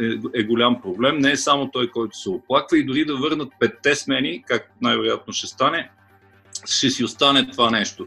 е, 0.00 0.40
е 0.40 0.42
голям 0.42 0.82
проблем. 0.82 1.18
Не 1.18 1.30
е 1.30 1.36
само 1.36 1.70
той, 1.70 1.90
който 1.90 2.18
се 2.18 2.30
оплаква 2.30 2.78
и 2.78 2.84
дори 2.84 3.04
да 3.04 3.16
върнат 3.16 3.52
петте 3.60 3.94
смени, 3.94 4.44
както 4.46 4.70
най-вероятно 4.80 5.32
ще 5.32 5.46
стане, 5.46 5.90
ще 6.66 6.90
си 6.90 7.04
остане 7.04 7.50
това 7.50 7.70
нещо 7.70 8.06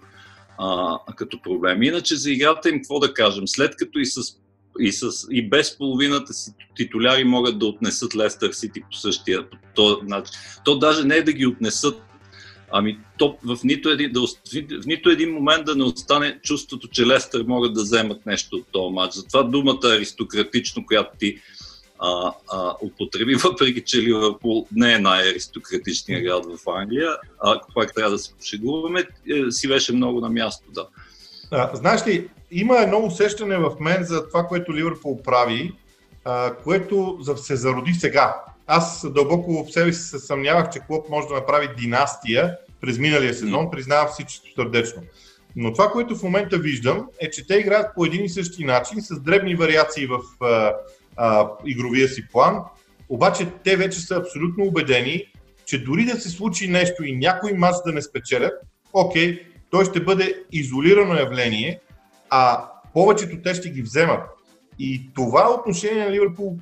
а, 0.57 0.97
като 1.15 1.41
проблем. 1.41 1.83
Иначе 1.83 2.15
за 2.15 2.31
играта 2.31 2.69
им 2.69 2.75
какво 2.75 2.99
да 2.99 3.13
кажем? 3.13 3.47
След 3.47 3.75
като 3.75 3.99
и 3.99 4.05
с 4.05 4.41
и, 4.79 4.91
с, 4.91 5.27
и 5.31 5.49
без 5.49 5.77
половината 5.77 6.33
си 6.33 6.51
титуляри 6.75 7.23
могат 7.23 7.59
да 7.59 7.65
отнесат 7.65 8.15
Лестър 8.15 8.51
Сити 8.51 8.81
по 8.81 8.97
същия 8.97 9.49
по 9.49 9.57
то, 9.75 10.01
значи, 10.05 10.31
то 10.65 10.79
даже 10.79 11.03
не 11.03 11.15
е 11.15 11.23
да 11.23 11.33
ги 11.33 11.47
отнесат, 11.47 12.03
ами 12.71 12.99
то 13.17 13.37
в 13.43 13.57
нито, 13.63 13.89
един, 13.89 14.11
да, 14.11 14.19
в 14.81 14.85
нито 14.85 15.09
един 15.09 15.33
момент 15.33 15.65
да 15.65 15.75
не 15.75 15.83
остане 15.83 16.39
чувството, 16.43 16.87
че 16.87 17.07
Лестър 17.07 17.43
могат 17.47 17.73
да 17.73 17.81
вземат 17.81 18.25
нещо 18.25 18.55
от 18.55 18.67
този 18.71 18.93
матч. 18.93 19.13
Затова 19.13 19.43
думата 19.43 19.79
аристократично, 19.83 20.85
която 20.85 21.17
ти 21.17 21.37
а, 21.99 22.33
а, 22.51 22.75
употреби, 22.81 23.35
въпреки 23.43 23.81
че 23.81 24.01
Ливърпул 24.01 24.67
не 24.71 24.93
е 24.93 24.99
най-аристократичният 24.99 26.23
град 26.23 26.45
в 26.45 26.69
Англия, 26.69 27.09
ако 27.39 27.73
пак 27.73 27.93
трябва 27.93 28.11
да 28.11 28.19
се 28.19 28.33
пошегуваме, 28.33 29.07
е, 29.29 29.51
си 29.51 29.67
беше 29.67 29.93
много 29.93 30.21
на 30.21 30.29
място, 30.29 30.65
да. 30.71 30.87
А, 31.51 31.75
знаеш 31.75 32.07
ли, 32.07 32.29
има 32.51 32.77
едно 32.77 33.05
усещане 33.05 33.57
в 33.57 33.71
мен 33.79 34.03
за 34.03 34.27
това, 34.27 34.43
което 34.43 34.75
Ливърпул 34.75 35.21
прави, 35.21 35.73
а, 36.25 36.55
което 36.55 37.19
се 37.35 37.55
зароди 37.55 37.93
сега. 37.93 38.35
Аз 38.73 39.11
дълбоко 39.11 39.63
в 39.63 39.71
себе 39.71 39.93
си 39.93 40.01
се 40.01 40.19
съмнявах, 40.19 40.69
че 40.69 40.79
Клоп 40.79 41.09
може 41.09 41.27
да 41.27 41.33
направи 41.33 41.69
династия 41.77 42.57
през 42.81 42.97
миналия 42.97 43.33
сезон, 43.33 43.71
признавам 43.71 44.07
всичко 44.07 44.45
сърдечно. 44.55 45.01
Но 45.55 45.73
това, 45.73 45.89
което 45.91 46.15
в 46.15 46.23
момента 46.23 46.57
виждам, 46.57 47.07
е, 47.19 47.29
че 47.29 47.47
те 47.47 47.55
играят 47.55 47.95
по 47.95 48.05
един 48.05 48.25
и 48.25 48.29
същи 48.29 48.63
начин, 48.63 49.01
с 49.01 49.19
дребни 49.19 49.55
вариации 49.55 50.05
в 50.05 50.19
а, 50.41 50.73
а, 51.17 51.49
игровия 51.65 52.07
си 52.07 52.27
план. 52.31 52.59
Обаче 53.09 53.47
те 53.63 53.75
вече 53.77 53.99
са 53.99 54.15
абсолютно 54.15 54.65
убедени, 54.65 55.25
че 55.65 55.83
дори 55.83 56.05
да 56.05 56.19
се 56.19 56.29
случи 56.29 56.67
нещо 56.67 57.03
и 57.03 57.17
някой 57.17 57.53
мач 57.53 57.75
да 57.85 57.91
не 57.91 58.01
спечелят, 58.01 58.53
окей, 58.93 59.45
той 59.69 59.85
ще 59.85 60.03
бъде 60.03 60.43
изолирано 60.51 61.15
явление, 61.15 61.79
а 62.29 62.69
повечето 62.93 63.41
те 63.43 63.53
ще 63.53 63.69
ги 63.69 63.81
вземат. 63.81 64.21
И 64.79 65.09
това 65.15 65.55
отношение 65.59 66.05
на 66.05 66.11
Ливърпул 66.11 66.57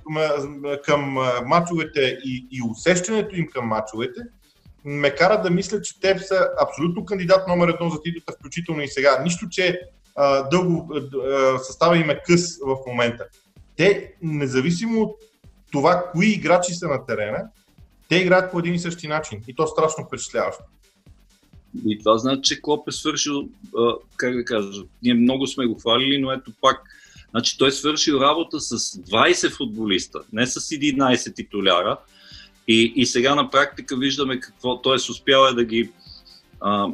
към, 0.84 1.18
мачовете 1.46 2.20
и, 2.26 2.48
и 2.52 2.62
усещането 2.72 3.36
им 3.36 3.48
към 3.48 3.66
мачовете 3.66 4.22
ме 4.86 5.16
кара 5.16 5.42
да 5.42 5.50
мисля, 5.50 5.82
че 5.82 6.00
те 6.00 6.20
са 6.20 6.50
абсолютно 6.62 7.06
кандидат 7.06 7.48
номер 7.48 7.68
едно 7.68 7.90
за 7.90 8.02
титлата, 8.02 8.34
включително 8.40 8.82
и 8.82 8.88
сега. 8.88 9.22
Нищо, 9.24 9.50
че 9.50 9.82
а, 10.16 10.50
дълго 10.50 10.94
а, 10.94 11.60
състава 11.60 11.98
им 11.98 12.10
е 12.10 12.22
къс 12.26 12.60
в 12.66 12.78
момента. 12.88 13.26
Те, 13.78 14.14
независимо 14.22 15.02
от 15.02 15.16
това, 15.72 16.10
кои 16.12 16.28
играчи 16.28 16.74
са 16.74 16.88
на 16.88 17.06
терена, 17.06 17.44
те 18.10 18.16
играят 18.16 18.52
по 18.52 18.60
един 18.60 18.74
и 18.74 18.80
същи 18.80 19.08
начин. 19.08 19.42
И 19.48 19.56
то 19.56 19.68
страшно 19.68 20.06
впечатляващо. 20.06 20.64
И 21.86 22.00
това 22.00 22.18
значи, 22.18 22.42
че 22.42 22.62
Клоп 22.62 22.88
е 22.88 22.92
свършил, 22.92 23.50
а, 23.78 23.94
как 24.18 24.36
да 24.36 24.46
кажа, 24.46 24.84
ние 25.04 25.14
много 25.14 25.48
сме 25.48 25.66
го 25.66 25.80
хвалили, 25.80 26.18
но 26.18 26.32
ето 26.32 26.52
пак, 26.62 26.82
значи 27.32 27.58
той 27.58 27.68
е 27.68 27.72
свършил 27.72 28.16
работа 28.16 28.60
с 28.60 28.78
20 28.80 29.50
футболиста, 29.50 30.20
не 30.34 30.48
с 30.48 30.60
11 30.60 31.36
титуляра. 31.36 31.98
И, 32.68 32.94
и 32.96 33.06
сега 33.06 33.36
на 33.36 33.50
практика 33.50 33.98
виждаме 33.98 34.40
какво, 34.40 34.82
т.е. 34.82 34.94
успял 34.94 35.46
е 35.46 35.54
да 35.54 35.64
ги 35.64 35.90
а, 36.62 36.88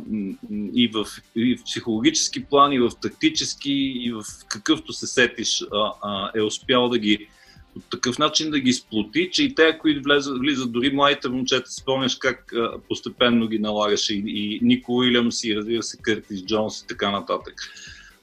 и, 0.74 0.88
в, 0.88 1.06
и 1.36 1.58
в 1.58 1.64
психологически 1.64 2.46
план, 2.46 2.74
и 2.74 2.80
в 2.80 2.92
тактически, 3.02 3.72
и 3.72 4.12
в 4.12 4.24
какъвто 4.48 4.94
се 4.94 5.08
сетиш, 5.08 5.64
а, 5.74 5.94
а, 6.02 6.32
е 6.36 6.42
успял 6.42 6.90
да 6.90 6.98
ги 6.98 7.28
по 7.74 7.80
такъв 7.80 8.20
начин 8.20 8.52
да 8.52 8.60
ги 8.60 8.74
сплоти, 8.74 9.30
че 9.32 9.44
и 9.44 9.56
те, 9.56 9.78
които 9.78 10.02
влизат, 10.04 10.40
влизат 10.40 10.72
дори 10.72 10.90
младите 10.90 11.30
момчета, 11.30 11.72
спомняш 11.72 12.16
как 12.16 12.54
а, 12.54 12.80
постепенно 12.90 13.48
ги 13.48 13.60
налагаше 13.60 14.14
и, 14.14 14.24
и 14.26 14.60
Нико 14.62 14.96
Уилямс 14.96 15.44
и 15.44 15.56
разбира 15.56 15.84
се 15.84 15.98
Къртис 15.98 16.46
Джонс 16.46 16.82
и 16.82 16.88
така 16.88 17.12
нататък. 17.12 17.54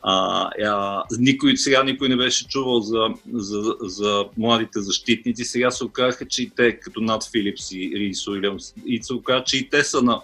А, 0.04 0.50
а, 0.64 1.04
никой, 1.18 1.56
сега 1.56 1.84
никой 1.84 2.08
не 2.08 2.16
беше 2.16 2.48
чувал 2.48 2.80
за, 2.80 3.08
за, 3.32 3.76
за 3.80 4.24
младите 4.36 4.80
защитници. 4.80 5.44
Сега 5.44 5.70
се 5.70 5.84
оказаха, 5.84 6.28
че 6.28 6.42
и 6.42 6.50
те, 6.50 6.80
като 6.80 7.00
над 7.00 7.30
Филипс 7.30 7.72
и 7.72 7.92
Рис 7.94 8.28
Уилямс, 8.28 8.74
и 8.86 9.02
се 9.02 9.14
оказа, 9.14 9.44
че 9.44 9.56
и 9.56 9.68
те 9.68 9.84
са 9.84 10.02
на 10.02 10.20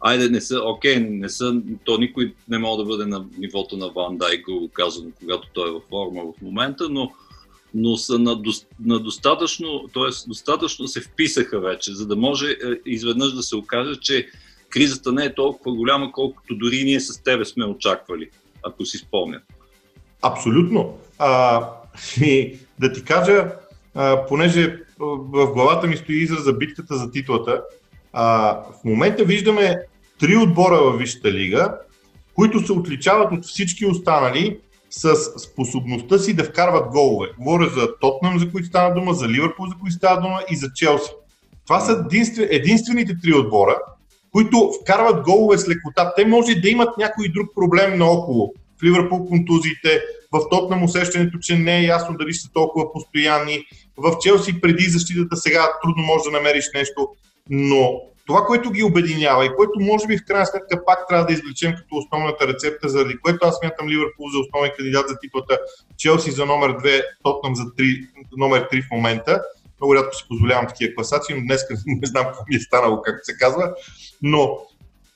Айде, 0.00 0.28
не 0.28 0.40
са, 0.40 0.60
окей, 0.64 1.00
не 1.00 1.28
са, 1.28 1.62
то 1.84 1.98
никой 1.98 2.34
не 2.48 2.58
може 2.58 2.78
да 2.78 2.84
бъде 2.84 3.06
на 3.06 3.24
нивото 3.38 3.76
на 3.76 3.88
Ван 3.88 4.18
Дайк, 4.18 4.44
го 4.44 4.70
казвам, 4.72 5.12
когато 5.20 5.48
той 5.52 5.68
е 5.68 5.72
във 5.72 5.82
форма 5.90 6.22
в 6.22 6.42
момента, 6.42 6.88
но 6.90 7.12
но 7.74 7.96
са 7.96 8.18
на, 8.18 8.42
на 8.80 8.98
достатъчно, 8.98 9.88
т.е. 9.94 10.28
достатъчно 10.28 10.88
се 10.88 11.00
вписаха 11.00 11.60
вече, 11.60 11.94
за 11.94 12.06
да 12.06 12.16
може 12.16 12.50
е, 12.50 12.56
изведнъж 12.86 13.32
да 13.32 13.42
се 13.42 13.56
окаже, 13.56 14.00
че 14.00 14.28
кризата 14.70 15.12
не 15.12 15.24
е 15.24 15.34
толкова 15.34 15.76
голяма, 15.76 16.12
колкото 16.12 16.54
дори 16.54 16.84
ние 16.84 17.00
с 17.00 17.22
тебе 17.22 17.44
сме 17.44 17.64
очаквали, 17.64 18.30
ако 18.62 18.84
си 18.84 18.98
спомнят. 18.98 19.42
Абсолютно. 20.22 20.98
А, 21.18 21.62
и 22.20 22.58
да 22.80 22.92
ти 22.92 23.04
кажа, 23.04 23.52
а, 23.94 24.26
понеже 24.26 24.78
в 24.98 25.46
главата 25.46 25.86
ми 25.86 25.96
стои 25.96 26.16
израз 26.16 26.44
за 26.44 26.52
битката 26.52 26.96
за 26.96 27.10
титлата, 27.10 27.62
а, 28.12 28.52
в 28.52 28.84
момента 28.84 29.24
виждаме 29.24 29.76
три 30.18 30.36
отбора 30.36 30.76
във 30.76 30.98
Висшата 30.98 31.32
лига, 31.32 31.78
които 32.34 32.66
се 32.66 32.72
отличават 32.72 33.32
от 33.32 33.44
всички 33.44 33.86
останали 33.86 34.58
с 34.90 35.14
способността 35.38 36.18
си 36.18 36.34
да 36.34 36.44
вкарват 36.44 36.90
голове. 36.90 37.28
Говоря 37.38 37.68
за 37.68 37.98
Тотнам, 38.00 38.38
за 38.38 38.50
които 38.50 38.68
стана 38.68 38.94
дума, 38.94 39.14
за 39.14 39.28
Ливърпул, 39.28 39.66
за 39.66 39.74
които 39.80 39.96
стана 39.96 40.20
дума 40.20 40.40
и 40.50 40.56
за 40.56 40.72
Челси. 40.74 41.10
Това 41.66 41.80
са 41.80 42.04
единствен, 42.06 42.48
единствените 42.50 43.16
три 43.22 43.34
отбора, 43.34 43.78
които 44.32 44.72
вкарват 44.80 45.24
голове 45.24 45.58
с 45.58 45.68
лекота. 45.68 46.12
Те 46.16 46.24
може 46.24 46.54
да 46.54 46.68
имат 46.68 46.98
някой 46.98 47.28
друг 47.28 47.54
проблем 47.54 47.98
наоколо. 47.98 48.54
В 48.80 48.82
Ливърпул 48.82 49.26
контузиите, 49.26 50.02
в 50.32 50.48
Тотнам 50.50 50.84
усещането, 50.84 51.38
че 51.38 51.58
не 51.58 51.78
е 51.78 51.84
ясно 51.84 52.16
дали 52.18 52.34
са 52.34 52.48
толкова 52.52 52.92
постоянни. 52.92 53.64
В 53.96 54.18
Челси 54.20 54.60
преди 54.60 54.84
защитата 54.84 55.36
сега 55.36 55.66
трудно 55.82 56.02
може 56.02 56.24
да 56.24 56.30
намериш 56.30 56.64
нещо. 56.74 57.08
Но 57.50 58.00
това, 58.28 58.44
което 58.44 58.70
ги 58.70 58.82
обединява 58.82 59.46
и 59.46 59.54
което 59.56 59.80
може 59.80 60.06
би 60.06 60.18
в 60.18 60.24
крайна 60.26 60.46
сметка 60.46 60.84
пак 60.84 61.08
трябва 61.08 61.26
да 61.26 61.32
извлечем 61.32 61.74
като 61.76 61.96
основната 61.96 62.48
рецепта, 62.48 62.88
заради 62.88 63.18
което 63.18 63.46
аз 63.46 63.56
смятам 63.58 63.88
Ливърпул 63.88 64.28
за 64.28 64.38
основен 64.38 64.70
кандидат 64.76 65.08
за 65.08 65.18
титлата, 65.18 65.58
Челси 65.96 66.30
за 66.30 66.46
номер 66.46 66.70
2, 66.70 67.02
Тотнам 67.22 67.56
за 67.56 67.62
3, 67.62 68.08
номер 68.36 68.68
3 68.68 68.82
в 68.82 68.90
момента. 68.90 69.42
Много 69.80 69.94
рядко 69.94 70.14
си 70.14 70.24
позволявам 70.28 70.66
такива 70.66 70.94
класации, 70.94 71.34
но 71.34 71.42
днес 71.46 71.62
не 71.86 72.06
знам 72.06 72.24
какво 72.24 72.42
ми 72.48 72.56
е 72.56 72.60
станало, 72.60 73.02
както 73.02 73.24
се 73.24 73.36
казва. 73.36 73.74
Но 74.22 74.58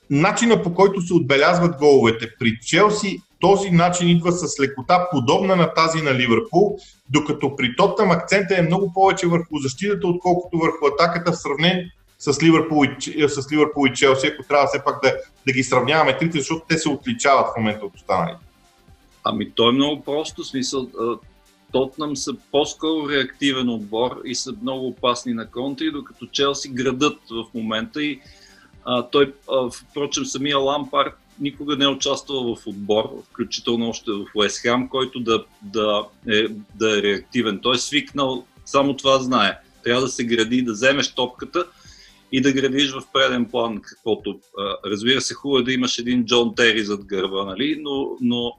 начина 0.09 0.63
по 0.63 0.73
който 0.73 1.01
се 1.01 1.13
отбелязват 1.13 1.77
головете 1.77 2.29
при 2.39 2.59
Челси, 2.65 3.21
този 3.39 3.71
начин 3.71 4.09
идва 4.09 4.31
с 4.31 4.59
лекота, 4.59 5.07
подобна 5.11 5.55
на 5.55 5.73
тази 5.73 6.01
на 6.01 6.13
Ливърпул, 6.13 6.77
докато 7.09 7.55
при 7.55 7.75
Тоттам 7.75 8.11
акцента 8.11 8.57
е 8.57 8.61
много 8.61 8.93
повече 8.93 9.27
върху 9.27 9.57
защитата, 9.57 10.07
отколкото 10.07 10.57
върху 10.57 10.87
атаката 10.87 11.31
в 11.31 11.37
сравнение 11.37 11.91
с 12.19 12.43
Ливърпул 12.43 12.85
и, 12.85 13.29
с 13.29 13.51
Ливърпул 13.51 13.87
и 13.87 13.93
Челси, 13.93 14.27
ако 14.27 14.47
трябва 14.47 14.67
все 14.67 14.83
пак 14.83 15.03
да, 15.03 15.15
да 15.47 15.53
ги 15.53 15.63
сравняваме 15.63 16.17
трите, 16.17 16.37
защото 16.37 16.65
те 16.69 16.77
се 16.77 16.89
отличават 16.89 17.47
в 17.47 17.57
момента 17.57 17.85
от 17.85 17.95
останалите. 17.95 18.45
Ами 19.23 19.51
то 19.51 19.69
е 19.69 19.71
много 19.71 20.03
просто, 20.03 20.43
смисъл. 20.43 20.87
Тотнам 21.73 22.17
са 22.17 22.33
по-скоро 22.51 23.09
реактивен 23.09 23.69
отбор 23.69 24.21
и 24.25 24.35
са 24.35 24.53
много 24.61 24.87
опасни 24.87 25.33
на 25.33 25.51
контри, 25.51 25.91
докато 25.91 26.25
Челси 26.25 26.69
градат 26.69 27.17
в 27.31 27.45
момента 27.53 28.03
и 28.03 28.19
а, 28.85 29.09
той, 29.09 29.33
а, 29.51 29.69
впрочем, 29.71 30.25
самия 30.25 30.57
Лампард 30.57 31.13
никога 31.39 31.75
не 31.77 31.85
е 31.85 31.87
участвал 31.87 32.55
в 32.55 32.67
отбор, 32.67 33.23
включително 33.29 33.89
още 33.89 34.11
в 34.11 34.25
Уест 34.35 34.57
Хам, 34.57 34.89
който 34.89 35.19
да, 35.19 35.45
да, 35.61 36.05
е, 36.29 36.47
да 36.75 36.99
е 36.99 37.01
реактивен. 37.01 37.59
Той 37.63 37.75
е 37.75 37.79
свикнал, 37.79 38.45
само 38.65 38.95
това 38.95 39.19
знае. 39.19 39.57
Трябва 39.83 40.01
да 40.01 40.07
се 40.07 40.23
гради, 40.23 40.61
да 40.61 40.71
вземеш 40.71 41.13
топката 41.13 41.65
и 42.31 42.41
да 42.41 42.51
градиш 42.53 42.91
в 42.91 43.01
преден 43.13 43.45
план 43.45 43.81
каквото. 43.81 44.39
Разбира 44.85 45.21
се, 45.21 45.33
хубаво 45.33 45.59
е 45.59 45.63
да 45.63 45.73
имаш 45.73 45.99
един 45.99 46.25
Джон 46.25 46.55
Тери 46.55 46.83
зад 46.83 47.05
гърба, 47.05 47.45
нали? 47.45 47.79
но, 47.81 48.17
но 48.21 48.51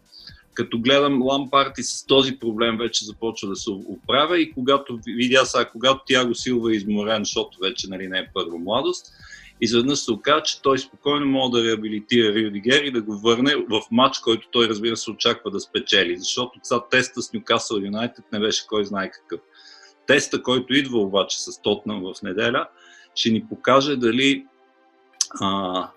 като 0.54 0.78
гледам 0.78 1.22
Лампарти 1.22 1.82
с 1.82 2.06
този 2.06 2.38
проблем 2.38 2.76
вече 2.78 3.04
започва 3.04 3.48
да 3.48 3.56
се 3.56 3.70
оправя 3.70 4.40
и 4.40 4.52
когато 4.52 4.98
видя 5.06 5.44
сега, 5.44 5.64
когато 5.64 6.00
тя 6.06 6.26
го 6.26 6.34
силва 6.34 6.72
е 6.72 6.74
изморен, 6.74 7.24
защото 7.24 7.58
вече 7.62 7.88
нали, 7.88 8.08
не 8.08 8.18
е 8.18 8.28
първа 8.34 8.58
младост, 8.58 9.06
изведнъж 9.60 9.98
се 9.98 10.12
оказа, 10.12 10.42
че 10.42 10.62
той 10.62 10.78
спокойно 10.78 11.26
може 11.26 11.50
да 11.50 11.64
реабилитира 11.64 12.34
Рюдигер 12.34 12.82
и 12.82 12.90
да 12.90 13.02
го 13.02 13.18
върне 13.18 13.56
в 13.56 13.82
матч, 13.90 14.18
който 14.18 14.48
той 14.50 14.68
разбира 14.68 14.96
се 14.96 15.10
очаква 15.10 15.50
да 15.50 15.60
спечели, 15.60 16.16
защото 16.18 16.60
сега 16.62 16.80
теста 16.90 17.22
с 17.22 17.32
Нюкасъл 17.32 17.76
Юнайтед 17.76 18.24
не 18.32 18.40
беше 18.40 18.66
кой 18.66 18.84
знае 18.84 19.10
какъв. 19.10 19.40
Теста, 20.06 20.42
който 20.42 20.74
идва 20.74 20.98
обаче 20.98 21.40
с 21.40 21.62
Тотнам 21.62 22.02
в 22.02 22.22
неделя, 22.22 22.68
ще 23.14 23.30
ни 23.30 23.46
покаже 23.48 23.96
дали 23.96 24.46
а, 25.40 25.90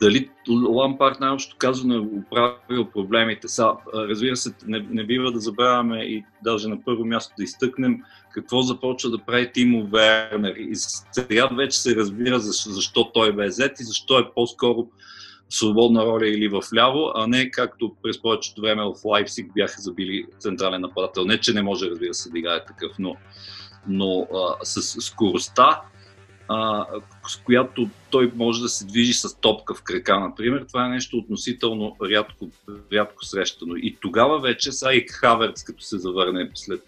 дали 0.00 0.30
Лампард 0.48 1.20
най-общо 1.20 1.56
казано 1.58 1.94
е 1.94 1.98
оправил 1.98 2.84
проблемите. 2.94 3.48
Са, 3.48 3.72
разбира 3.94 4.36
се, 4.36 4.54
не, 4.66 4.86
не 4.90 5.04
бива 5.04 5.32
да 5.32 5.40
забравяме 5.40 6.02
и 6.02 6.24
даже 6.44 6.68
на 6.68 6.84
първо 6.84 7.04
място 7.04 7.34
да 7.38 7.44
изтъкнем 7.44 8.02
какво 8.32 8.62
започва 8.62 9.10
да 9.10 9.18
прави 9.18 9.52
Тимо 9.52 9.86
Вернер. 9.86 10.54
И 10.58 10.76
сега 11.12 11.46
вече 11.46 11.78
се 11.78 11.96
разбира 11.96 12.40
защо, 12.40 12.70
защо 12.70 13.12
той 13.12 13.32
бе 13.32 13.46
взет 13.46 13.80
и 13.80 13.84
защо 13.84 14.18
е 14.18 14.30
по-скоро 14.34 14.88
свободна 15.48 16.04
роля 16.06 16.28
или 16.28 16.48
в 16.48 16.62
ляво, 16.76 17.12
а 17.14 17.26
не 17.26 17.50
както 17.50 17.96
през 18.02 18.22
повечето 18.22 18.60
време 18.60 18.82
в 18.82 19.04
Лайпсик 19.04 19.52
бяха 19.54 19.82
забили 19.82 20.24
централен 20.38 20.80
нападател. 20.80 21.24
Не, 21.24 21.40
че 21.40 21.52
не 21.52 21.62
може, 21.62 21.90
разбира 21.90 22.14
се, 22.14 22.30
да 22.30 22.38
играе 22.38 22.64
такъв, 22.64 22.92
но 22.98 23.16
но 23.86 24.26
а, 24.34 24.64
с 24.64 25.00
скоростта, 25.00 25.80
а, 26.48 26.86
с 27.28 27.36
която 27.36 27.88
той 28.10 28.32
може 28.36 28.62
да 28.62 28.68
се 28.68 28.86
движи 28.86 29.12
с 29.12 29.36
топка 29.40 29.74
в 29.74 29.82
крака, 29.82 30.20
например, 30.20 30.64
това 30.68 30.86
е 30.86 30.88
нещо 30.88 31.16
относително 31.16 31.96
рядко, 32.10 32.50
рядко 32.92 33.24
срещано. 33.24 33.76
И 33.76 33.96
тогава 34.00 34.40
вече 34.40 34.72
Сайк 34.72 35.10
Хаверц, 35.10 35.62
като 35.62 35.84
се 35.84 35.98
завърне 35.98 36.50
след 36.54 36.82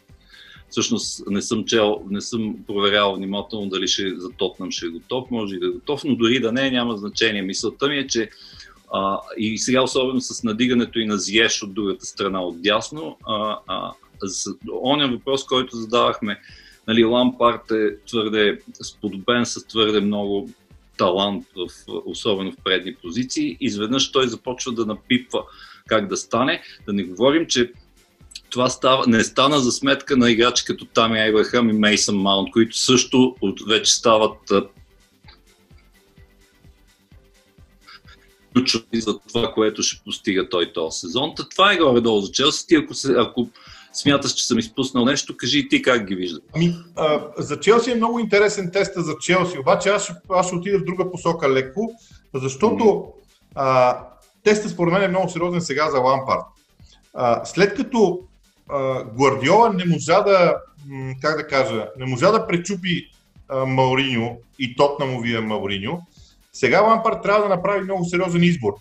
Всъщност 0.71 1.23
не 1.27 1.43
съм 1.43 1.65
чел, 1.65 2.03
не 2.11 2.21
съм 2.21 2.57
проверял 2.67 3.15
внимателно 3.15 3.69
дали 3.69 3.89
ще 3.89 4.15
за 4.17 4.31
Тотнам 4.31 4.71
ще 4.71 4.87
е 4.87 4.89
готов, 4.89 5.31
може 5.31 5.57
и 5.57 5.59
да 5.59 5.67
е 5.67 5.71
готов, 5.71 6.05
но 6.05 6.17
дори 6.17 6.41
да 6.41 6.53
не, 6.53 6.71
няма 6.71 6.97
значение. 6.97 7.43
Мисълта 7.43 7.89
ми 7.89 7.99
е, 7.99 8.07
че 8.07 8.31
а, 8.93 9.21
и 9.39 9.59
сега 9.59 9.83
особено 9.83 10.21
с 10.21 10.43
надигането 10.43 10.99
и 10.99 11.07
на 11.07 11.17
Зиеш 11.17 11.63
от 11.63 11.75
другата 11.75 12.07
страна 12.07 12.41
от 12.41 12.63
дясно, 12.63 13.17
а, 13.27 13.59
а, 13.67 13.93
за 14.23 14.55
оня 14.83 15.09
въпрос, 15.09 15.45
който 15.45 15.77
задавахме, 15.77 16.41
нали, 16.89 17.05
Лампарт 17.05 17.71
е 17.71 17.97
твърде 18.07 18.61
сподобен 18.83 19.47
с 19.47 19.67
твърде 19.67 20.01
много 20.01 20.51
талант, 20.97 21.47
в, 21.57 21.69
особено 22.05 22.53
в 22.53 22.57
предни 22.65 22.95
позиции. 22.95 23.57
Изведнъж 23.61 24.13
той 24.13 24.29
започва 24.29 24.73
да 24.73 24.87
напипва 24.87 25.43
как 25.89 26.09
да 26.09 26.17
стане. 26.17 26.63
Да 26.87 26.93
не 26.93 27.05
говорим, 27.05 27.47
че 27.47 27.73
това 28.51 28.69
става, 28.69 29.05
не 29.07 29.25
стана 29.25 29.61
за 29.61 29.73
сметка 29.73 30.17
на 30.17 30.31
играчи 30.31 30.65
като 30.65 30.85
Тами 30.85 31.19
Айбрахам 31.19 31.71
и 31.71 31.73
Мейсън 31.73 32.17
Маунт, 32.17 32.51
които 32.51 32.79
също 32.79 33.37
вече 33.67 33.95
стават 33.95 34.53
ключови 38.53 39.01
за 39.01 39.19
това, 39.19 39.53
което 39.53 39.83
ще 39.83 40.05
постига 40.05 40.49
той 40.49 40.73
този 40.73 40.99
сезон. 40.99 41.33
Та 41.37 41.49
това 41.49 41.73
е 41.73 41.77
горе-долу 41.77 42.21
за 42.21 42.33
Челси. 42.33 42.75
Ако, 42.75 42.95
се, 42.95 43.15
ако 43.19 43.51
смяташ, 43.97 44.33
че 44.33 44.47
съм 44.47 44.59
изпуснал 44.59 45.05
нещо, 45.05 45.37
кажи 45.37 45.59
и 45.59 45.69
ти 45.69 45.83
как 45.83 46.07
ги 46.07 46.15
виждаш. 46.15 46.43
Ами, 46.55 46.75
а, 46.97 47.21
за 47.39 47.61
Челси 47.61 47.91
е 47.91 47.95
много 47.95 48.19
интересен 48.19 48.71
тест 48.73 48.93
за 48.97 49.15
Челси, 49.21 49.59
обаче 49.59 49.89
аз 49.89 50.05
ще, 50.05 50.13
аз 50.31 50.47
ще 50.47 50.57
отида 50.57 50.79
в 50.79 50.85
друга 50.85 51.11
посока 51.11 51.51
леко, 51.51 51.93
защото 52.35 53.07
а, 53.55 53.99
тестът 54.45 54.71
според 54.71 54.93
мен 54.93 55.03
е 55.03 55.09
много 55.09 55.29
сериозен 55.29 55.61
сега 55.61 55.91
за 55.91 55.99
Лампард. 55.99 56.45
А, 57.15 57.45
след 57.45 57.75
като 57.75 58.21
а, 58.69 59.05
Гвардиола 59.05 59.73
не 59.73 59.85
можа 59.85 60.21
да, 60.21 60.57
как 61.23 61.37
да 61.37 61.47
кажа, 61.47 61.89
не 61.99 62.07
можа 62.07 62.31
да 62.31 62.47
пречупи 62.47 63.11
а, 63.49 63.67
Мауриньо 63.67 64.37
и 64.59 64.77
Тотнамовия 64.77 65.43
Мауриньо, 65.43 66.01
сега 66.53 66.81
Лампард 66.81 67.23
трябва 67.23 67.43
да 67.43 67.49
направи 67.49 67.85
много 67.85 68.05
сериозен 68.05 68.43
избор. 68.43 68.73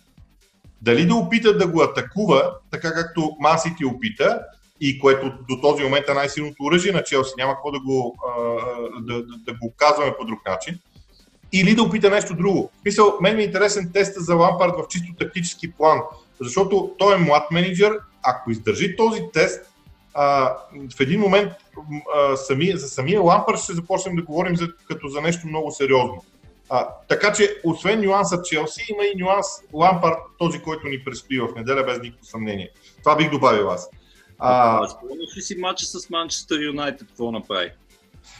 Дали 0.81 1.05
да 1.05 1.15
опита 1.15 1.57
да 1.57 1.67
го 1.67 1.81
атакува, 1.81 2.51
така 2.71 2.93
както 2.93 3.31
Масити 3.39 3.85
опита, 3.85 4.41
и 4.81 4.99
което 4.99 5.31
до 5.49 5.61
този 5.61 5.83
момент 5.83 6.09
е 6.09 6.13
най-силното 6.13 6.63
оръжие 6.63 6.91
на 6.91 7.03
Челси, 7.03 7.33
няма 7.37 7.53
какво 7.53 7.71
да 7.71 7.79
го, 7.79 8.17
да, 9.01 9.13
да, 9.13 9.37
да 9.37 9.53
го 9.53 9.73
казваме 9.77 10.13
по 10.19 10.25
друг 10.25 10.39
начин, 10.45 10.79
или 11.53 11.75
да 11.75 11.83
опита 11.83 12.09
нещо 12.09 12.35
друго. 12.35 12.71
Мисъл, 12.85 13.17
мен 13.21 13.35
ми 13.35 13.41
е 13.41 13.45
интересен 13.45 13.91
теста 13.93 14.21
за 14.21 14.35
Лампард 14.35 14.73
в 14.77 14.87
чисто 14.87 15.13
тактически 15.19 15.71
план, 15.71 15.99
защото 16.41 16.95
той 16.97 17.15
е 17.15 17.17
млад 17.17 17.51
менеджер, 17.51 17.99
ако 18.23 18.51
издържи 18.51 18.95
този 18.95 19.21
тест, 19.33 19.71
в 20.97 20.99
един 20.99 21.19
момент 21.19 21.51
сами, 22.35 22.71
за 22.77 22.87
самия 22.87 23.21
Лампард 23.21 23.59
ще 23.59 23.73
започнем 23.73 24.15
да 24.15 24.23
говорим 24.23 24.55
за, 24.55 24.67
като 24.87 25.07
за 25.07 25.21
нещо 25.21 25.47
много 25.47 25.71
сериозно. 25.71 26.23
А, 26.69 26.87
така 27.07 27.33
че, 27.33 27.61
освен 27.63 28.01
нюанса 28.01 28.41
Челси, 28.41 28.85
има 28.89 29.03
и 29.03 29.23
нюанс 29.23 29.45
Лампард, 29.73 30.17
този, 30.37 30.59
който 30.59 30.87
ни 30.87 31.03
предстои 31.03 31.39
в 31.39 31.55
неделя, 31.55 31.83
без 31.83 32.01
никакво 32.01 32.25
съмнение. 32.25 32.69
Това 32.99 33.15
бих 33.15 33.31
добавил 33.31 33.69
аз. 33.69 33.89
А... 34.39 34.87
Спомняш 34.87 35.37
ли 35.37 35.41
си 35.41 35.55
матча 35.57 35.85
с 35.85 36.09
Манчестър 36.09 36.59
Юнайтед, 36.59 37.07
какво 37.07 37.31
направи? 37.31 37.69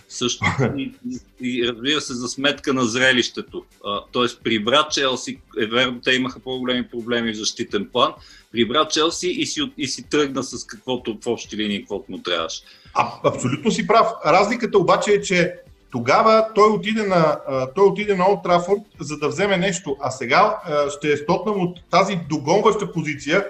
Също 0.09 0.45
и, 0.77 0.93
и, 1.41 1.67
разбира 1.67 2.01
се 2.01 2.13
за 2.13 2.27
сметка 2.27 2.73
на 2.73 2.85
зрелището. 2.85 3.63
тоест 4.11 4.43
прибра 4.43 4.87
Челси, 4.91 5.39
е 5.61 5.65
верно, 5.65 6.01
те 6.01 6.11
имаха 6.11 6.39
по-големи 6.39 6.87
проблеми 6.87 7.33
в 7.33 7.37
защитен 7.37 7.89
план, 7.91 8.13
прибра 8.51 8.87
Челси 8.87 9.29
и 9.29 9.45
си, 9.45 9.71
и 9.77 9.87
си 9.87 10.09
тръгна 10.09 10.43
с 10.43 10.65
каквото 10.65 11.17
в 11.21 11.27
общи 11.27 11.57
линии, 11.57 11.79
каквото 11.79 12.11
му 12.11 12.17
трябваше. 12.17 12.61
А, 12.93 13.11
абсолютно 13.23 13.71
си 13.71 13.87
прав. 13.87 14.07
Разликата 14.25 14.77
обаче 14.77 15.11
е, 15.11 15.21
че 15.21 15.55
тогава 15.91 16.47
той 16.55 16.69
отиде 16.69 17.03
на, 17.03 17.39
той 17.75 17.85
отиде 17.85 18.15
на 18.15 18.29
Олд 18.29 18.43
Трафорд, 18.43 18.81
за 18.99 19.17
да 19.17 19.27
вземе 19.27 19.57
нещо, 19.57 19.97
а 20.01 20.11
сега 20.11 20.57
ще 20.97 21.11
е 21.11 21.17
стотнам 21.17 21.61
от 21.61 21.79
тази 21.89 22.19
догонваща 22.29 22.91
позиция. 22.91 23.45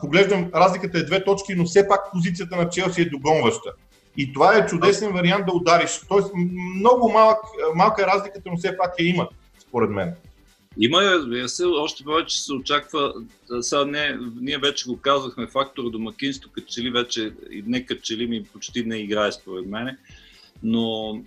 Поглеждам, 0.00 0.50
разликата 0.54 0.98
е 0.98 1.02
две 1.02 1.24
точки, 1.24 1.54
но 1.54 1.64
все 1.64 1.88
пак 1.88 2.12
позицията 2.12 2.56
на 2.56 2.68
Челси 2.68 3.02
е 3.02 3.10
догонваща. 3.10 3.72
И 4.16 4.32
това 4.32 4.56
е 4.56 4.66
чудесен 4.66 5.12
вариант 5.12 5.46
да 5.46 5.52
удариш. 5.52 6.00
Тоест, 6.08 6.30
много 6.76 7.12
малък, 7.12 7.38
малка 7.74 8.02
е 8.02 8.06
разликата, 8.06 8.50
но 8.50 8.56
все 8.56 8.76
пак 8.76 8.94
я 9.00 9.08
има, 9.08 9.28
според 9.58 9.90
мен. 9.90 10.14
Има, 10.80 11.02
разбира 11.02 11.48
се, 11.48 11.64
още 11.64 12.04
повече 12.04 12.42
се 12.42 12.52
очаква, 12.52 13.14
сега 13.60 13.84
не, 13.84 14.18
ние 14.40 14.58
вече 14.58 14.88
го 14.88 14.96
казахме, 14.96 15.46
фактор 15.46 15.90
домакинство, 15.90 16.50
като 16.54 16.66
че 16.66 16.82
ли 16.82 16.90
вече, 16.90 17.32
не 17.66 17.86
като 17.86 18.00
че 18.00 18.16
ли 18.16 18.26
ми 18.26 18.44
почти 18.44 18.84
не 18.84 18.96
играе 18.96 19.32
според 19.32 19.66
мен, 19.66 19.96
но 20.62 21.18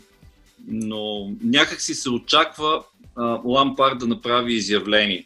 но 0.68 1.32
някак 1.44 1.82
си 1.82 1.94
се 1.94 2.10
очаква 2.10 2.84
а, 3.16 3.40
Лампард 3.46 4.00
да 4.00 4.08
направи 4.08 4.54
изявление. 4.54 5.26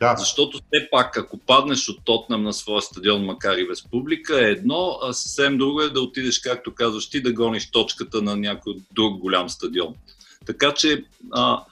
Да. 0.00 0.16
Защото 0.16 0.58
все 0.58 0.88
пак, 0.90 1.16
ако 1.16 1.38
паднеш 1.38 1.88
от 1.88 2.04
Тотнам 2.04 2.42
на 2.42 2.52
своя 2.52 2.82
стадион, 2.82 3.24
макар 3.24 3.56
и 3.56 3.66
без 3.66 3.84
публика, 3.84 4.46
е 4.46 4.50
едно, 4.50 4.98
а 5.02 5.12
съвсем 5.12 5.58
друго 5.58 5.80
е 5.80 5.90
да 5.90 6.00
отидеш, 6.00 6.38
както 6.38 6.74
казваш 6.74 7.10
ти, 7.10 7.22
да 7.22 7.32
гониш 7.32 7.70
точката 7.70 8.22
на 8.22 8.36
някой 8.36 8.74
друг 8.92 9.18
голям 9.18 9.48
стадион. 9.48 9.94
Така 10.46 10.72
че 10.72 11.04
а, 11.32 11.62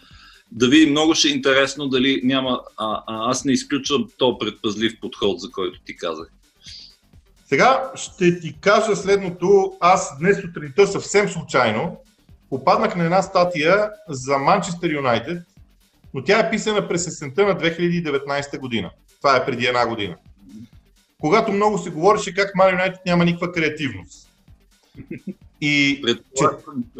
да 0.53 0.69
видим, 0.69 0.91
много 0.91 1.15
ще 1.15 1.29
е 1.29 1.31
интересно 1.31 1.89
дали 1.89 2.21
няма. 2.25 2.61
А, 2.77 3.03
а, 3.07 3.31
аз 3.31 3.45
не 3.45 3.53
изключвам 3.53 4.09
то 4.19 4.39
предпазлив 4.39 5.01
подход, 5.01 5.41
за 5.41 5.51
който 5.51 5.81
ти 5.81 5.97
казах. 5.97 6.29
Сега 7.47 7.91
ще 7.95 8.41
ти 8.41 8.55
кажа 8.61 8.97
следното. 8.97 9.77
Аз 9.81 10.19
днес 10.19 10.41
сутринта 10.41 10.87
съвсем 10.87 11.29
случайно 11.29 11.97
попаднах 12.51 12.97
на 12.97 13.05
една 13.05 13.23
статия 13.23 13.91
за 14.09 14.39
Манчестър 14.39 14.91
Юнайтед, 14.91 15.43
но 16.15 16.25
тя 16.25 16.39
е 16.39 16.51
писана 16.51 16.89
през 16.89 17.07
есента 17.07 17.47
на 17.47 17.61
2019 17.61 18.59
година. 18.59 18.91
Това 19.17 19.37
е 19.37 19.47
преди 19.47 19.67
една 19.67 19.87
година. 19.87 20.17
Когато 21.21 21.53
много 21.53 21.79
се 21.79 21.91
говореше 21.91 22.35
как 22.35 22.55
Ман 22.55 22.71
Юнайтед 22.71 23.01
няма 23.07 23.25
никаква 23.25 23.53
креативност. 23.53 24.29
И, 25.61 26.03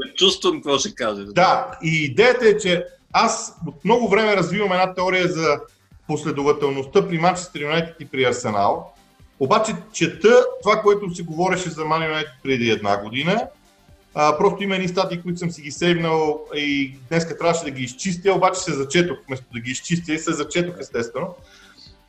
Предчувствам 0.03 0.55
какво 0.55 0.79
ще 0.79 0.95
каже. 0.95 1.25
Да, 1.25 1.79
и 1.83 2.05
идеята 2.05 2.49
е, 2.49 2.57
че 2.57 2.85
аз 3.13 3.57
от 3.67 3.85
много 3.85 4.09
време 4.09 4.37
развивам 4.37 4.73
една 4.73 4.95
теория 4.95 5.29
за 5.29 5.61
последователността 6.09 7.09
при 7.09 7.19
Манчестър 7.19 7.61
Юнайтед 7.61 7.97
и 8.01 8.05
при 8.05 8.25
Арсенал. 8.25 8.95
Обаче 9.41 9.75
чета 9.93 10.45
това, 10.63 10.83
което 10.83 11.15
се 11.15 11.23
говореше 11.23 11.71
за 11.71 11.85
Ман 11.85 12.05
Юнайтед 12.05 12.33
преди 12.43 12.71
една 12.71 13.03
година 13.03 13.49
а, 14.15 14.39
просто 14.39 14.63
има 14.63 14.75
едни 14.75 14.89
статии, 14.89 15.23
които 15.23 15.39
съм 15.39 15.51
си 15.51 15.63
ги 15.63 15.71
сейвнал 15.71 16.45
и 16.55 16.97
днеска 17.09 17.39
трябваше 17.39 17.65
да 17.65 17.71
ги 17.71 17.83
изчистя, 17.83 18.35
обаче 18.35 18.61
се 18.61 18.73
зачетох 18.73 19.19
вместо 19.27 19.47
да 19.53 19.61
ги 19.61 19.71
изчистя 19.71 20.13
и 20.13 20.19
се 20.19 20.33
зачетох 20.33 20.75
естествено. 20.81 21.35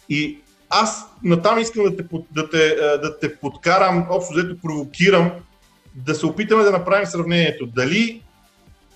И 0.09 0.39
аз 0.69 1.05
натам 1.23 1.59
искам 1.59 1.83
да 1.83 1.97
те, 1.97 2.03
да 2.31 2.49
те, 2.49 2.75
да 2.75 3.19
те 3.19 3.35
подкарам, 3.35 4.07
общо 4.09 4.33
взето 4.33 4.57
провокирам, 4.61 5.31
да 5.95 6.15
се 6.15 6.25
опитаме 6.25 6.63
да 6.63 6.71
направим 6.71 7.05
сравнението. 7.05 7.65
Дали 7.65 8.21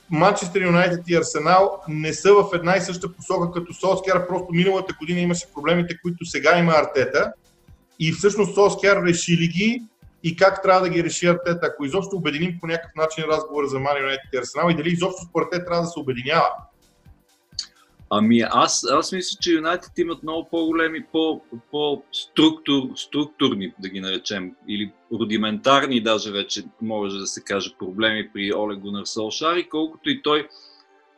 Манчестър 0.09 0.61
Юнайтед 0.61 0.99
и 1.07 1.15
Арсенал 1.15 1.79
не 1.87 2.13
са 2.13 2.33
в 2.33 2.49
една 2.53 2.77
и 2.77 2.81
съща 2.81 3.13
посока 3.13 3.51
като 3.51 3.73
Солскияр, 3.73 4.27
просто 4.27 4.53
миналата 4.53 4.93
година 4.99 5.19
имаше 5.19 5.53
проблемите, 5.53 5.97
които 6.01 6.25
сега 6.25 6.57
има 6.57 6.71
Артета 6.71 7.33
и 7.99 8.11
всъщност 8.11 8.55
Солскияр 8.55 9.03
решили 9.03 9.47
ги 9.47 9.81
и 10.23 10.35
как 10.35 10.63
трябва 10.63 10.81
да 10.81 10.89
ги 10.89 11.03
реши 11.03 11.27
Артета, 11.27 11.69
ако 11.73 11.85
изобщо 11.85 12.15
обединим 12.15 12.57
по 12.61 12.67
някакъв 12.67 12.91
начин 12.95 13.23
разговора 13.23 13.67
за 13.67 13.79
Мани 13.79 13.99
Юнайтед 13.99 14.33
и 14.33 14.37
Арсенал 14.37 14.69
и 14.69 14.75
дали 14.75 14.89
изобщо 14.89 15.25
според 15.29 15.47
те 15.51 15.65
трябва 15.65 15.81
да 15.81 15.87
се 15.87 15.99
обединява? 15.99 16.49
Ами 18.09 18.39
аз, 18.49 18.85
аз 18.91 19.11
мисля, 19.11 19.37
че 19.41 19.51
Юнайтед 19.51 19.91
имат 19.97 20.23
много 20.23 20.49
по-големи, 20.49 21.05
по, 21.11 21.41
по-структурни, 21.71 23.73
да 23.79 23.89
ги 23.89 23.99
наречем, 23.99 24.55
или 24.67 24.91
рудиментарни 25.19 26.03
даже 26.03 26.31
вече 26.31 26.63
може 26.81 27.17
да 27.17 27.27
се 27.27 27.43
каже 27.43 27.75
проблеми 27.79 28.29
при 28.33 28.53
Оле 28.53 28.75
Гунар 28.75 29.05
Солшар 29.05 29.55
и 29.55 29.69
колкото 29.69 30.09
и 30.09 30.21
той, 30.21 30.47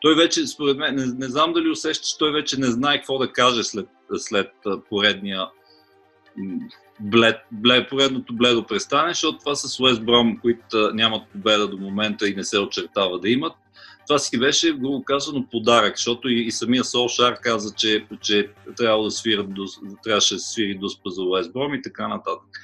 той 0.01 0.15
вече, 0.15 0.47
според 0.47 0.77
мен, 0.77 0.95
не, 0.95 1.05
не 1.05 1.27
знам 1.27 1.53
дали 1.53 1.69
усещаш, 1.69 2.17
той 2.17 2.31
вече 2.31 2.59
не 2.59 2.67
знае 2.67 2.97
какво 2.97 3.17
да 3.17 3.31
каже 3.31 3.63
след, 3.63 3.87
след 4.17 4.51
поредния 4.89 5.47
блед, 7.01 7.35
блед, 7.51 7.89
поредното 7.89 8.33
бледо 8.33 8.63
престане, 8.63 9.09
защото 9.09 9.39
това 9.39 9.55
с 9.55 9.79
Уест 9.79 10.05
Бром, 10.05 10.37
които 10.37 10.91
нямат 10.93 11.21
победа 11.31 11.67
до 11.67 11.77
момента 11.77 12.29
и 12.29 12.35
не 12.35 12.43
се 12.43 12.59
очертава 12.59 13.19
да 13.19 13.29
имат. 13.29 13.53
Това 14.07 14.19
си 14.19 14.39
беше, 14.39 14.73
грубо 14.73 15.03
казано, 15.03 15.47
подарък, 15.51 15.97
защото 15.97 16.29
и, 16.29 16.41
и 16.41 16.51
самия 16.51 16.83
Солшар 16.83 17.37
каза, 17.41 17.73
че, 17.75 18.05
че 18.21 18.49
трябва 18.77 19.03
да 19.03 19.11
свира, 19.11 19.47
трябваше 20.03 20.33
да 20.33 20.39
свири 20.39 20.75
до 20.75 20.87
за 21.05 21.23
Уест 21.23 21.53
Бром 21.53 21.73
и 21.73 21.81
така 21.81 22.07
нататък. 22.07 22.59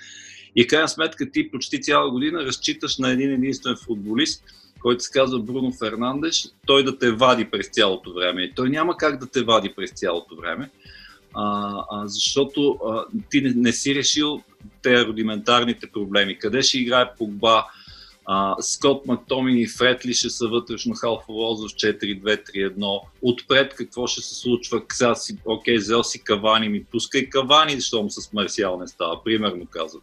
И 0.55 0.63
в 0.63 0.67
крайна 0.67 0.87
сметка 0.87 1.31
ти 1.31 1.51
почти 1.51 1.81
цяла 1.81 2.11
година 2.11 2.45
разчиташ 2.45 2.97
на 2.97 3.11
един 3.11 3.31
единствен 3.31 3.75
футболист, 3.85 4.43
който 4.81 5.03
се 5.03 5.11
казва 5.11 5.39
Бруно 5.39 5.73
Фернандеш, 5.79 6.47
той 6.65 6.83
да 6.83 6.97
те 6.97 7.11
вади 7.11 7.45
през 7.45 7.69
цялото 7.69 8.13
време. 8.13 8.43
И 8.43 8.53
той 8.55 8.69
няма 8.69 8.97
как 8.97 9.19
да 9.19 9.27
те 9.27 9.43
вади 9.43 9.73
през 9.75 9.91
цялото 9.91 10.35
време 10.35 10.69
а, 11.33 11.73
а, 11.91 12.07
защото 12.07 12.79
а, 12.87 13.05
ти 13.29 13.41
не, 13.41 13.53
не 13.55 13.71
си 13.71 13.95
решил 13.95 14.41
те 14.81 15.05
рудиментарните 15.05 15.87
проблеми. 15.87 16.39
Къде 16.39 16.61
ще 16.61 16.79
играе 16.79 17.15
Погба, 17.17 17.65
а, 18.25 18.55
Скот 18.61 19.05
Мактомин 19.05 19.57
и 19.57 19.67
Фретли 19.67 20.13
ще 20.13 20.29
са 20.29 20.47
вътрешно 20.47 20.95
халфовозо 20.95 21.67
в 21.67 21.71
4-2-3-1. 21.71 23.01
Отпред 23.21 23.73
какво 23.73 24.07
ще 24.07 24.21
се 24.21 24.35
случва? 24.35 24.81
Сега 24.91 25.15
си, 25.15 25.37
окей, 25.45 25.77
взел 25.77 26.03
си 26.03 26.23
Кавани, 26.23 26.69
ми 26.69 26.83
пускай 26.83 27.29
Кавани, 27.29 27.75
защото 27.75 28.09
с 28.09 28.33
Марсиал 28.33 28.79
не 28.79 28.87
става, 28.87 29.23
примерно 29.23 29.65
казвам. 29.65 30.01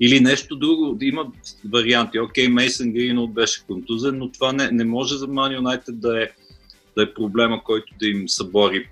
Или 0.00 0.20
нещо 0.20 0.56
друго. 0.56 0.98
Има 1.00 1.26
варианти. 1.72 2.18
Окей, 2.18 2.48
Мейсън 2.48 2.92
Гринолд 2.92 3.32
беше 3.32 3.64
контузен, 3.66 4.18
но 4.18 4.32
това 4.32 4.52
не, 4.52 4.70
не 4.70 4.84
може 4.84 5.16
за 5.16 5.26
Ман 5.28 5.54
Юнайтед 5.54 6.00
да 6.00 6.22
е, 6.22 6.28
да 6.96 7.02
е 7.02 7.14
проблема, 7.14 7.62
който 7.64 7.94
да 8.00 8.06
им 8.06 8.28
събори 8.28 8.88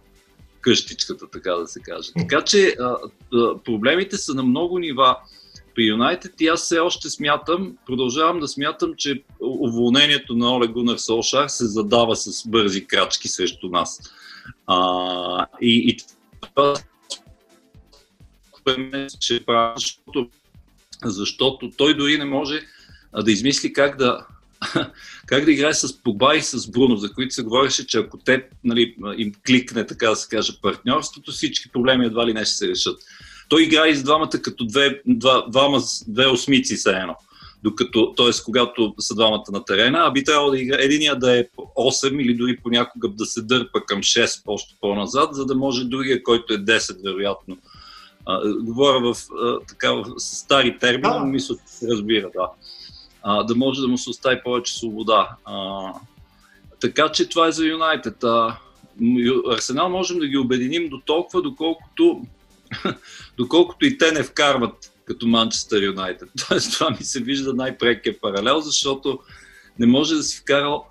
къщичката, 0.67 1.31
така 1.31 1.53
да 1.53 1.67
се 1.67 1.81
каже. 1.81 2.11
Така 2.19 2.43
че 2.43 2.77
проблемите 3.65 4.17
са 4.17 4.35
на 4.35 4.43
много 4.43 4.79
нива 4.79 5.17
при 5.75 5.85
Юнайтед 5.85 6.41
и 6.41 6.49
аз 6.49 6.63
все 6.63 6.79
още 6.79 7.11
смятам, 7.11 7.77
продължавам 7.87 8.41
да 8.41 8.49
смятам, 8.49 8.95
че 8.97 9.23
уволнението 9.41 10.35
на 10.35 10.55
Оле 10.55 10.67
Гунар 10.67 10.97
Солшар 10.97 11.49
се 11.49 11.67
задава 11.67 12.17
с 12.17 12.49
бързи 12.49 12.87
крачки 12.87 13.29
срещу 13.29 13.69
нас. 13.69 14.01
А, 14.67 15.47
и, 15.61 15.89
и 15.89 15.97
това 16.41 16.75
ще 19.21 19.45
прави, 19.45 19.75
защото, 19.77 20.31
защото 21.05 21.71
той 21.77 21.97
дори 21.97 22.19
не 22.19 22.25
може 22.25 22.61
да 23.25 23.33
измисли 23.33 23.73
как 23.73 23.97
да, 23.97 24.27
как 25.27 25.45
да 25.45 25.53
играе 25.53 25.75
с 25.75 26.03
Погба 26.03 26.37
и 26.37 26.43
с 26.43 26.71
Бруно, 26.71 26.97
за 26.97 27.13
които 27.13 27.35
се 27.35 27.43
говореше, 27.43 27.87
че 27.87 27.99
ако 27.99 28.19
те 28.19 28.49
нали, 28.65 28.95
им 29.17 29.33
кликне, 29.47 29.87
така 29.87 30.11
да 30.11 30.17
се 30.17 30.29
каже, 30.29 30.61
партньорството, 30.63 31.33
всички 31.33 31.69
проблеми 31.69 32.07
едва 32.07 32.27
ли 32.27 32.35
не 32.35 32.45
ще 32.45 32.55
се 32.55 32.69
решат. 32.69 32.99
Той 33.49 33.63
играе 33.63 33.95
с 33.95 34.03
двамата 34.03 34.31
като 34.43 34.65
две, 34.65 35.01
два, 35.07 35.47
двама, 35.49 35.81
две 36.09 36.27
осмици 36.27 36.77
са 36.77 36.91
едно. 36.91 37.17
Докато, 37.63 38.15
т.е. 38.17 38.31
когато 38.45 38.95
са 38.99 39.15
двамата 39.15 39.45
на 39.53 39.65
терена, 39.65 39.99
а 39.99 40.11
би 40.11 40.25
трябвало 40.25 40.51
да 40.51 40.61
игра 40.61 40.77
единия 40.81 41.17
да 41.17 41.39
е 41.39 41.45
8 41.77 42.23
или 42.23 42.35
дори 42.35 42.57
понякога 42.63 43.09
да 43.09 43.27
се 43.27 43.43
дърпа 43.43 43.81
към 43.87 43.99
6 44.01 44.43
още 44.47 44.75
по-назад, 44.81 45.35
за 45.35 45.47
да 45.47 45.55
може 45.55 45.85
другия, 45.85 46.23
който 46.23 46.55
е 46.55 46.59
10 46.59 47.03
вероятно. 47.05 47.59
А, 48.27 48.55
говоря 48.61 49.15
в, 49.15 49.17
а, 49.43 49.59
така, 49.69 49.93
в 49.93 50.05
стари 50.19 50.79
термини, 50.79 51.15
но 51.19 51.27
мисля, 51.27 51.55
че 51.55 51.73
се 51.73 51.89
разбира, 51.89 52.31
да. 52.35 52.49
А, 53.29 53.43
да 53.43 53.55
може 53.55 53.81
да 53.81 53.89
му 53.89 53.99
се 53.99 54.11
остави 54.11 54.41
повече 54.45 54.75
свобода. 54.79 55.29
А, 55.45 55.93
така 56.81 57.09
че 57.09 57.29
това 57.29 57.47
е 57.47 57.53
за 57.53 57.67
Юнайтед. 57.67 58.25
Арсенал 59.51 59.89
можем 59.89 60.19
да 60.19 60.27
ги 60.27 60.37
обединим 60.37 60.89
до 60.89 61.01
толкова, 61.01 61.43
доколкото 61.43 62.23
доколкото 63.39 63.87
и 63.87 63.99
те 63.99 64.13
не 64.13 64.23
вкарват 64.23 64.93
като 65.05 65.27
Манчестър 65.27 65.83
Юнайтед. 65.83 66.29
Тоест 66.49 66.73
това 66.73 66.91
ми 66.91 67.05
се 67.05 67.21
вижда 67.21 67.55
най-прекия 67.55 68.21
паралел, 68.21 68.61
защото 68.61 69.19
не 69.79 69.87
може 69.87 70.15
да 70.15 70.23
си 70.23 70.39
вкарал 70.39 70.87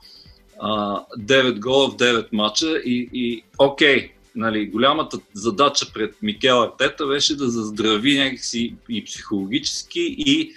а, 0.60 1.02
9 1.20 1.60
гола 1.60 1.90
в 1.90 1.96
9 1.96 2.28
мача 2.32 2.78
и, 2.78 3.10
и 3.14 3.44
окей, 3.58 4.12
нали, 4.36 4.66
голямата 4.66 5.20
задача 5.34 5.86
пред 5.94 6.16
Микел 6.22 6.64
Артета 6.64 7.08
беше 7.08 7.36
да 7.36 7.50
заздрави 7.50 8.20
някакси 8.20 8.76
и 8.90 9.06
психологически 9.06 10.16
и 10.18 10.54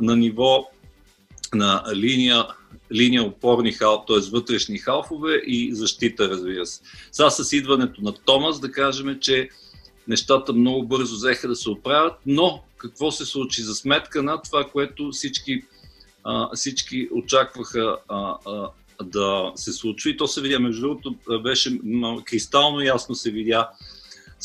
на 0.00 0.16
ниво 0.16 0.71
на 1.54 1.84
линия, 1.94 2.46
линия 2.92 3.22
опорни 3.22 3.72
хал, 3.72 4.04
т.е. 4.08 4.30
вътрешни 4.30 4.78
халфове 4.78 5.34
и 5.46 5.74
защита, 5.74 6.28
разбира 6.28 6.66
се. 6.66 6.80
Сега 7.12 7.30
с 7.30 7.52
идването 7.52 8.02
на 8.02 8.12
Томас 8.12 8.60
да 8.60 8.72
кажем, 8.72 9.18
че 9.20 9.48
нещата 10.08 10.52
много 10.52 10.86
бързо 10.86 11.14
взеха 11.14 11.48
да 11.48 11.56
се 11.56 11.70
оправят, 11.70 12.14
но 12.26 12.62
какво 12.76 13.10
се 13.10 13.26
случи 13.26 13.62
за 13.62 13.74
сметка 13.74 14.22
на 14.22 14.42
това, 14.42 14.64
което 14.64 15.10
всички, 15.10 15.62
а, 16.24 16.56
всички 16.56 17.08
очакваха 17.12 17.96
а, 18.08 18.34
а, 18.46 18.68
да 19.04 19.52
се 19.54 19.72
случи. 19.72 20.10
И 20.10 20.16
то 20.16 20.26
се 20.26 20.40
видя, 20.40 20.60
между 20.60 20.80
другото, 20.80 21.14
беше 21.42 21.80
кристално 22.24 22.80
ясно 22.80 23.14
се 23.14 23.30
видя 23.30 23.68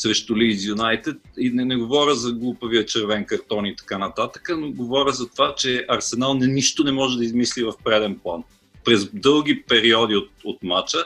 срещу 0.00 0.36
Лиз 0.36 0.64
Юнайтед. 0.64 1.16
И 1.38 1.50
не, 1.50 1.64
не 1.64 1.76
говоря 1.76 2.14
за 2.14 2.32
глупавия 2.32 2.86
червен 2.86 3.24
картон 3.24 3.66
и 3.66 3.76
така 3.76 3.98
нататък, 3.98 4.50
но 4.58 4.72
говоря 4.72 5.12
за 5.12 5.28
това, 5.28 5.54
че 5.54 5.86
Арсенал 5.88 6.34
не, 6.34 6.46
нищо 6.46 6.84
не 6.84 6.92
може 6.92 7.18
да 7.18 7.24
измисли 7.24 7.62
в 7.62 7.74
преден 7.84 8.18
план. 8.18 8.42
През 8.84 9.10
дълги 9.12 9.62
периоди 9.62 10.16
от, 10.16 10.30
от 10.44 10.62
матча. 10.62 10.98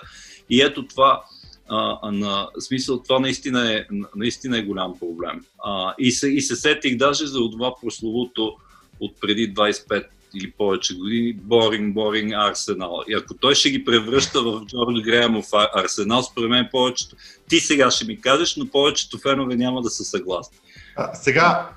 И 0.50 0.62
ето 0.62 0.86
това 0.86 1.24
а, 1.68 2.10
на 2.10 2.48
смисъл 2.58 3.02
това 3.02 3.18
наистина 3.18 3.74
е, 3.74 3.84
наистина 4.16 4.58
е 4.58 4.62
голям 4.62 4.98
проблем. 4.98 5.40
А, 5.64 5.94
и, 5.98 6.12
се, 6.12 6.28
и 6.28 6.40
се 6.40 6.56
сетих 6.56 6.96
даже 6.96 7.26
за 7.26 7.38
това 7.38 7.74
прословото 7.82 8.56
от 9.00 9.20
преди 9.20 9.54
25 9.54 10.04
или 10.34 10.50
повече 10.50 10.94
години 10.94 11.32
Боринг, 11.32 11.94
Боринг, 11.94 12.32
Арсенал. 12.36 13.02
И 13.08 13.14
ако 13.14 13.34
той 13.34 13.54
ще 13.54 13.70
ги 13.70 13.84
превръща 13.84 14.42
в 14.42 14.62
Джордж 14.66 15.02
Греемов 15.04 15.46
Арсенал, 15.74 16.22
според 16.22 16.50
мен 16.50 16.68
повечето, 16.70 17.16
ти 17.48 17.60
сега 17.60 17.90
ще 17.90 18.04
ми 18.04 18.20
кажеш, 18.20 18.56
но 18.56 18.66
повечето 18.66 19.18
фенове 19.18 19.56
няма 19.56 19.82
да 19.82 19.90
са 19.90 20.04
съгласни. 20.04 20.58
А, 20.96 21.14
сега, 21.14 21.68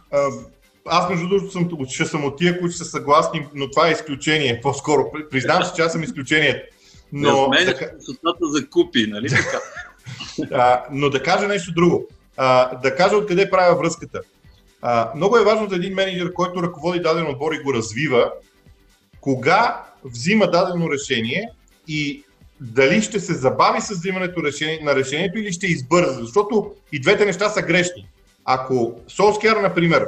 аз 0.86 1.10
между 1.10 1.28
другото 1.28 1.52
съм, 1.52 1.70
ще 1.90 2.06
съм 2.06 2.26
от 2.26 2.38
тия, 2.38 2.60
които 2.60 2.76
са 2.76 2.86
съгласни, 2.86 3.48
но 3.54 3.70
това 3.70 3.88
е 3.88 3.92
изключение. 3.92 4.62
По-скоро 4.62 5.12
признавам 5.32 5.64
се, 5.64 5.74
че 5.76 5.82
аз 5.82 5.92
съм 5.92 6.04
изключение. 6.04 6.64
Но, 7.14 7.48
не 7.48 7.66
да, 7.66 7.74
за 8.42 8.70
купи, 8.70 9.08
нали 9.08 9.30
така? 9.30 9.60
а, 10.52 10.84
но 10.92 11.10
да 11.10 11.24
кажа 11.24 11.48
нещо 11.48 11.74
друго. 11.74 12.08
А, 12.38 12.76
да 12.76 12.96
кажа 12.96 13.18
откъде 13.18 13.50
правя 13.50 13.76
връзката. 13.76 14.22
А, 14.88 15.12
много 15.16 15.38
е 15.38 15.44
важно 15.44 15.70
за 15.70 15.76
един 15.76 15.94
менеджер, 15.94 16.34
който 16.34 16.64
ръководи 16.64 17.00
даден 17.00 17.28
отбор 17.28 17.54
и 17.54 17.64
го 17.64 17.74
развива, 17.74 18.32
кога 19.22 19.84
взима 20.04 20.48
дадено 20.52 20.92
решение 20.92 21.50
и 21.88 22.24
дали 22.62 23.02
ще 23.02 23.20
се 23.20 23.34
забави 23.34 23.82
с 23.82 23.90
взимането 23.90 24.44
решение, 24.44 24.80
на 24.84 24.96
решението 24.96 25.40
или 25.40 25.54
ще 25.54 25.68
избърза, 25.68 26.24
защото 26.24 26.72
и 26.92 27.00
двете 27.00 27.26
неща 27.26 27.50
са 27.50 27.62
грешни. 27.62 28.08
Ако 28.46 29.00
Солскияр, 29.08 29.58
например, 29.58 30.08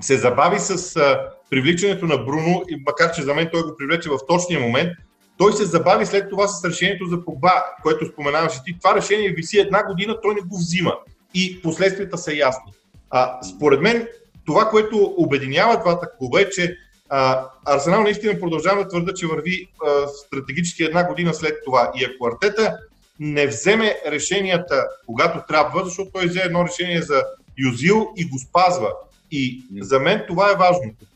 се 0.00 0.16
забави 0.16 0.58
с 0.58 0.96
а, 0.96 1.30
привличането 1.50 2.06
на 2.06 2.18
Бруно, 2.18 2.62
макар 2.86 3.12
че 3.12 3.22
за 3.22 3.34
мен 3.34 3.48
той 3.52 3.62
го 3.62 3.76
привлече 3.78 4.10
в 4.10 4.18
точния 4.28 4.60
момент, 4.60 4.90
той 5.38 5.52
се 5.52 5.64
забави 5.64 6.06
след 6.06 6.30
това 6.30 6.48
с 6.48 6.64
решението 6.64 7.06
за 7.06 7.24
Погба, 7.24 7.64
което 7.82 8.06
споменаваше 8.06 8.60
ти. 8.64 8.78
Това 8.78 8.96
решение 8.96 9.32
виси 9.32 9.58
една 9.58 9.86
година, 9.86 10.16
той 10.22 10.34
не 10.34 10.40
го 10.40 10.56
взима. 10.56 10.94
И 11.34 11.62
последствията 11.62 12.18
са 12.18 12.34
ясни. 12.34 12.72
А, 13.12 13.42
според 13.42 13.80
мен, 13.80 14.08
това, 14.44 14.68
което 14.68 15.14
обединява 15.16 15.80
двата 15.80 16.10
клуба 16.18 16.40
е, 16.40 16.50
че 16.50 16.76
а, 17.08 17.46
Арсенал 17.64 18.02
наистина 18.02 18.40
продължава 18.40 18.82
да 18.82 18.88
твърда, 18.88 19.14
че 19.14 19.26
върви 19.26 19.68
а, 19.86 20.08
стратегически 20.08 20.84
една 20.84 21.08
година 21.08 21.34
след 21.34 21.54
това. 21.64 21.92
И 21.94 22.04
ако 22.04 22.26
Артета 22.26 22.78
не 23.20 23.46
вземе 23.46 23.96
решенията, 24.06 24.86
когато 25.06 25.46
трябва, 25.48 25.84
защото 25.84 26.10
той 26.12 26.26
взе 26.26 26.40
едно 26.40 26.64
решение 26.64 27.02
за 27.02 27.24
Юзил 27.58 28.08
и 28.16 28.28
го 28.28 28.38
спазва. 28.38 28.92
И 29.30 29.64
за 29.80 30.00
мен 30.00 30.24
това 30.28 30.50
е 30.50 30.56
важното. 30.56 31.06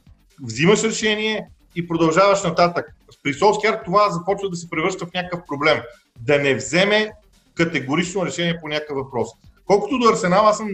Взимаш 0.43 0.83
решение 0.83 1.49
и 1.77 1.89
продължаваш 1.89 2.43
нататък. 2.43 2.87
При 3.23 3.35
Солскияр 3.35 3.81
това 3.85 4.11
започва 4.11 4.51
да 4.51 4.57
се 4.57 4.71
превръща 4.71 5.07
в 5.07 5.13
някакъв 5.15 5.41
проблем. 5.47 5.83
Да 6.21 6.39
не 6.39 6.55
вземе 6.55 7.13
категорично 7.55 8.27
решение 8.27 8.61
по 8.61 8.69
някакъв 8.69 8.97
въпрос. 8.97 9.29
Колкото 9.67 9.99
до 9.99 10.09
Арсенал, 10.09 10.47
аз 10.47 10.57
съм 10.57 10.69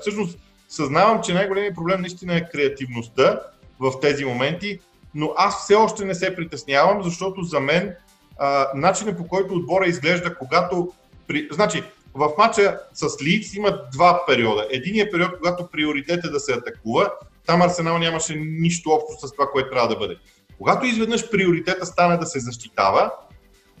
всъщност 0.00 0.38
съзнавам, 0.68 1.22
че 1.22 1.34
най-големият 1.34 1.74
проблем 1.74 2.00
наистина 2.00 2.36
е 2.36 2.48
креативността 2.52 3.40
в 3.80 4.00
тези 4.00 4.24
моменти, 4.24 4.78
но 5.14 5.32
аз 5.36 5.64
все 5.64 5.74
още 5.74 6.04
не 6.04 6.14
се 6.14 6.36
притеснявам, 6.36 7.02
защото 7.02 7.42
за 7.42 7.60
мен 7.60 7.94
а, 8.38 8.68
начинът 8.74 9.16
по 9.16 9.28
който 9.28 9.54
отбора 9.54 9.86
изглежда, 9.86 10.34
когато. 10.34 10.92
При... 11.26 11.48
Значи, 11.52 11.82
в 12.14 12.30
матча 12.38 12.78
с 12.92 13.22
Лиц 13.22 13.54
има 13.54 13.78
два 13.92 14.26
периода. 14.26 14.66
Единият 14.70 15.12
период, 15.12 15.30
когато 15.36 15.66
приоритет 15.66 16.24
е 16.24 16.30
да 16.30 16.40
се 16.40 16.52
атакува, 16.52 17.10
там 17.46 17.62
Арсенал 17.62 17.98
нямаше 17.98 18.34
нищо 18.36 18.90
общо 18.90 19.26
с 19.26 19.32
това, 19.32 19.46
което 19.52 19.70
трябва 19.70 19.88
да 19.88 19.96
бъде. 19.96 20.16
Когато 20.58 20.86
изведнъж 20.86 21.30
приоритета 21.30 21.86
стане 21.86 22.16
да 22.16 22.26
се 22.26 22.40
защитава, 22.40 23.12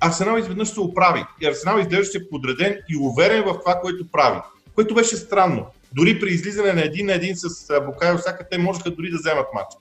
Арсенал 0.04 0.38
изведнъж 0.38 0.68
се 0.68 0.80
оправи. 0.80 1.24
И 1.40 1.46
Арсенал 1.46 1.78
изглеждаше 1.78 2.28
подреден 2.28 2.78
и 2.88 2.96
уверен 3.00 3.42
в 3.42 3.58
това, 3.60 3.80
което 3.80 4.10
прави. 4.12 4.40
Което 4.74 4.94
беше 4.94 5.16
странно. 5.16 5.66
Дори 5.94 6.20
при 6.20 6.30
излизане 6.30 6.72
на 6.72 6.84
един 6.84 7.06
на 7.06 7.12
един 7.12 7.36
с 7.36 7.80
Букайо 7.86 8.18
Сака, 8.18 8.48
те 8.50 8.58
можеха 8.58 8.90
дори 8.90 9.10
да 9.10 9.18
вземат 9.18 9.46
матч. 9.54 9.74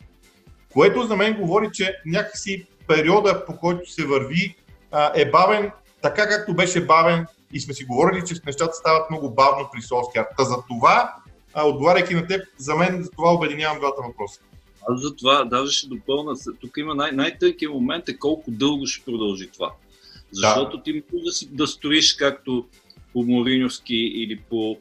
Което 0.73 1.03
за 1.03 1.15
мен 1.15 1.33
говори, 1.33 1.69
че 1.73 1.95
някакси 2.05 2.65
периода, 2.87 3.45
по 3.45 3.57
който 3.57 3.91
се 3.91 4.05
върви, 4.05 4.55
е 5.15 5.31
бавен, 5.31 5.71
така 6.01 6.29
както 6.29 6.53
беше 6.55 6.85
бавен 6.85 7.25
и 7.53 7.59
сме 7.59 7.73
си 7.73 7.85
говорили, 7.85 8.25
че 8.25 8.35
нещата 8.45 8.73
стават 8.73 9.09
много 9.09 9.29
бавно 9.29 9.69
при 9.73 9.81
Солскияр. 9.81 10.25
Та 10.37 10.43
за 10.43 10.55
това, 10.67 11.13
отговаряйки 11.55 12.15
на 12.15 12.27
теб, 12.27 12.41
за 12.57 12.75
мен 12.75 13.03
за 13.03 13.09
това 13.11 13.33
обединявам 13.33 13.79
двата 13.79 14.01
въпроса. 14.07 14.41
Аз 14.89 15.01
за 15.01 15.15
това 15.15 15.43
даже 15.43 15.71
ще 15.71 15.87
допълна. 15.87 16.35
Тук 16.61 16.77
има 16.77 16.95
най- 16.95 17.11
най-тънкият 17.11 17.73
момент 17.73 18.09
е 18.09 18.17
колко 18.17 18.51
дълго 18.51 18.87
ще 18.87 19.05
продължи 19.05 19.49
това. 19.51 19.71
Защото 20.31 20.77
да. 20.77 20.83
ти 20.83 21.03
може 21.13 21.23
да, 21.23 21.31
си, 21.31 21.49
да 21.51 21.67
стоиш 21.67 22.13
както 22.13 22.65
по 23.13 23.23
Мориньовски 23.23 23.95
или 23.95 24.39
по 24.49 24.77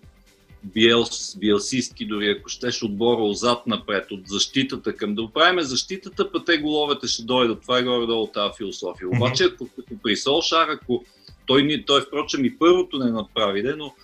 биелс, 0.64 1.36
биелсистки, 1.38 2.06
дори 2.06 2.30
ако 2.30 2.48
щеш 2.48 2.82
отбора 2.82 3.22
отзад 3.22 3.66
напред, 3.66 4.10
от 4.10 4.20
защитата 4.26 4.96
към 4.96 5.14
да 5.14 5.22
оправим 5.22 5.60
защитата, 5.60 6.32
па 6.32 6.44
те 6.44 6.58
головете 6.58 7.06
ще 7.06 7.22
дойдат. 7.22 7.62
Това 7.62 7.78
е 7.78 7.82
горе-долу 7.82 8.26
тази 8.26 8.56
философия. 8.56 9.08
Обаче, 9.08 9.44
ако, 9.44 9.68
ако 9.78 10.02
при 10.02 10.16
Солшар, 10.16 10.68
ако 10.68 11.04
той, 11.46 11.84
той 11.86 12.00
впрочем 12.00 12.44
и 12.44 12.58
първото 12.58 12.98
не 12.98 13.10
направи, 13.10 13.62
но 13.76 13.94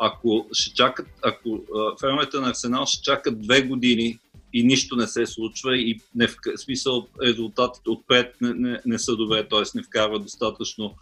ако 0.00 0.46
ще 0.52 0.74
чакат, 0.74 1.06
ако 1.22 1.60
фермерите 2.00 2.36
на 2.36 2.48
Арсенал 2.48 2.86
ще 2.86 3.02
чакат 3.02 3.42
две 3.42 3.62
години 3.62 4.18
и 4.52 4.64
нищо 4.64 4.96
не 4.96 5.06
се 5.06 5.26
случва 5.26 5.78
и 5.78 6.00
не 6.14 6.26
в 6.26 6.36
смисъл 6.56 7.06
резултатите 7.22 7.90
отпред 7.90 8.34
не, 8.40 8.54
не, 8.54 8.80
не 8.86 8.98
са 8.98 9.16
добре, 9.16 9.48
т.е. 9.48 9.62
не 9.74 9.82
вкарва 9.82 10.18
достатъчно. 10.18 10.94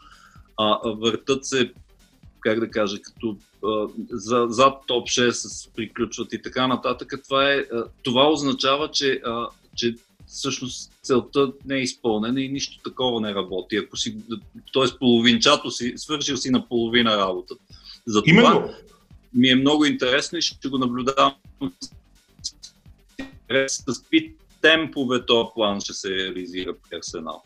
А, 0.56 0.78
въртат 0.84 1.44
се, 1.44 1.72
как 2.40 2.60
да 2.60 2.70
кажа, 2.70 3.00
като 3.02 3.36
а, 3.64 3.86
за, 4.10 4.46
зад 4.48 4.74
топ 4.86 5.08
6 5.08 5.70
приключват 5.76 6.32
и 6.32 6.42
така 6.42 6.66
нататък. 6.66 7.12
Това, 7.24 7.52
е, 7.52 7.56
а, 7.56 7.84
това 8.02 8.30
означава, 8.30 8.90
че, 8.90 9.20
а, 9.24 9.48
че 9.76 9.94
всъщност 10.26 10.92
целта 11.02 11.52
не 11.64 11.76
е 11.76 11.82
изпълнена 11.82 12.40
и 12.40 12.48
нищо 12.48 12.82
такова 12.84 13.20
не 13.20 13.34
работи. 13.34 13.76
Ако 13.76 13.96
си, 13.96 14.16
т.е. 14.72 14.98
половинчато 14.98 15.70
си, 15.70 15.92
свършил 15.96 16.36
си 16.36 16.50
на 16.50 16.68
половина 16.68 17.16
работа. 17.16 17.54
Затова 18.06 18.32
Именно. 18.32 18.74
ми 19.34 19.48
е 19.48 19.56
много 19.56 19.84
интересно 19.84 20.38
и 20.38 20.42
ще 20.42 20.68
го 20.68 20.78
наблюдавам 20.78 21.34
с 23.68 23.98
какви 23.98 24.34
темпове 24.62 25.26
този 25.26 25.48
план 25.54 25.80
ще 25.80 25.92
се 25.92 26.08
реализира 26.08 26.74
при 26.74 26.96
Арсенал. 26.96 27.42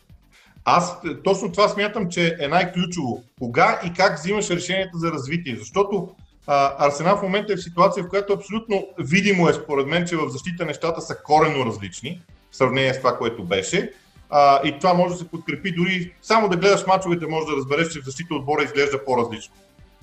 Аз 0.65 0.97
точно 1.23 1.51
това 1.51 1.69
смятам, 1.69 2.09
че 2.09 2.35
е 2.39 2.47
най-ключово. 2.47 3.23
Кога 3.39 3.81
и 3.85 3.93
как 3.93 4.19
взимаш 4.19 4.49
решенията 4.49 4.97
за 4.97 5.11
развитие? 5.11 5.55
Защото 5.59 6.09
а, 6.47 6.87
Арсенал 6.87 7.17
в 7.17 7.21
момента 7.21 7.53
е 7.53 7.55
в 7.55 7.63
ситуация, 7.63 8.03
в 8.03 8.09
която 8.09 8.33
абсолютно 8.33 8.87
видимо 8.99 9.49
е 9.49 9.53
според 9.53 9.87
мен, 9.87 10.07
че 10.07 10.15
в 10.15 10.29
защита 10.29 10.65
нещата 10.65 11.01
са 11.01 11.15
коренно 11.23 11.65
различни 11.65 12.21
в 12.51 12.55
сравнение 12.55 12.93
с 12.93 12.97
това, 12.97 13.17
което 13.17 13.43
беше. 13.43 13.91
А, 14.29 14.67
и 14.67 14.79
това 14.79 14.93
може 14.93 15.13
да 15.13 15.19
се 15.19 15.27
подкрепи 15.27 15.71
дори 15.71 16.13
само 16.21 16.49
да 16.49 16.57
гледаш 16.57 16.85
мачовете, 16.87 17.27
може 17.27 17.45
да 17.45 17.55
разбереш, 17.55 17.93
че 17.93 18.01
в 18.01 18.05
защита 18.05 18.35
отбора 18.35 18.63
изглежда 18.63 19.05
по-различно. 19.05 19.53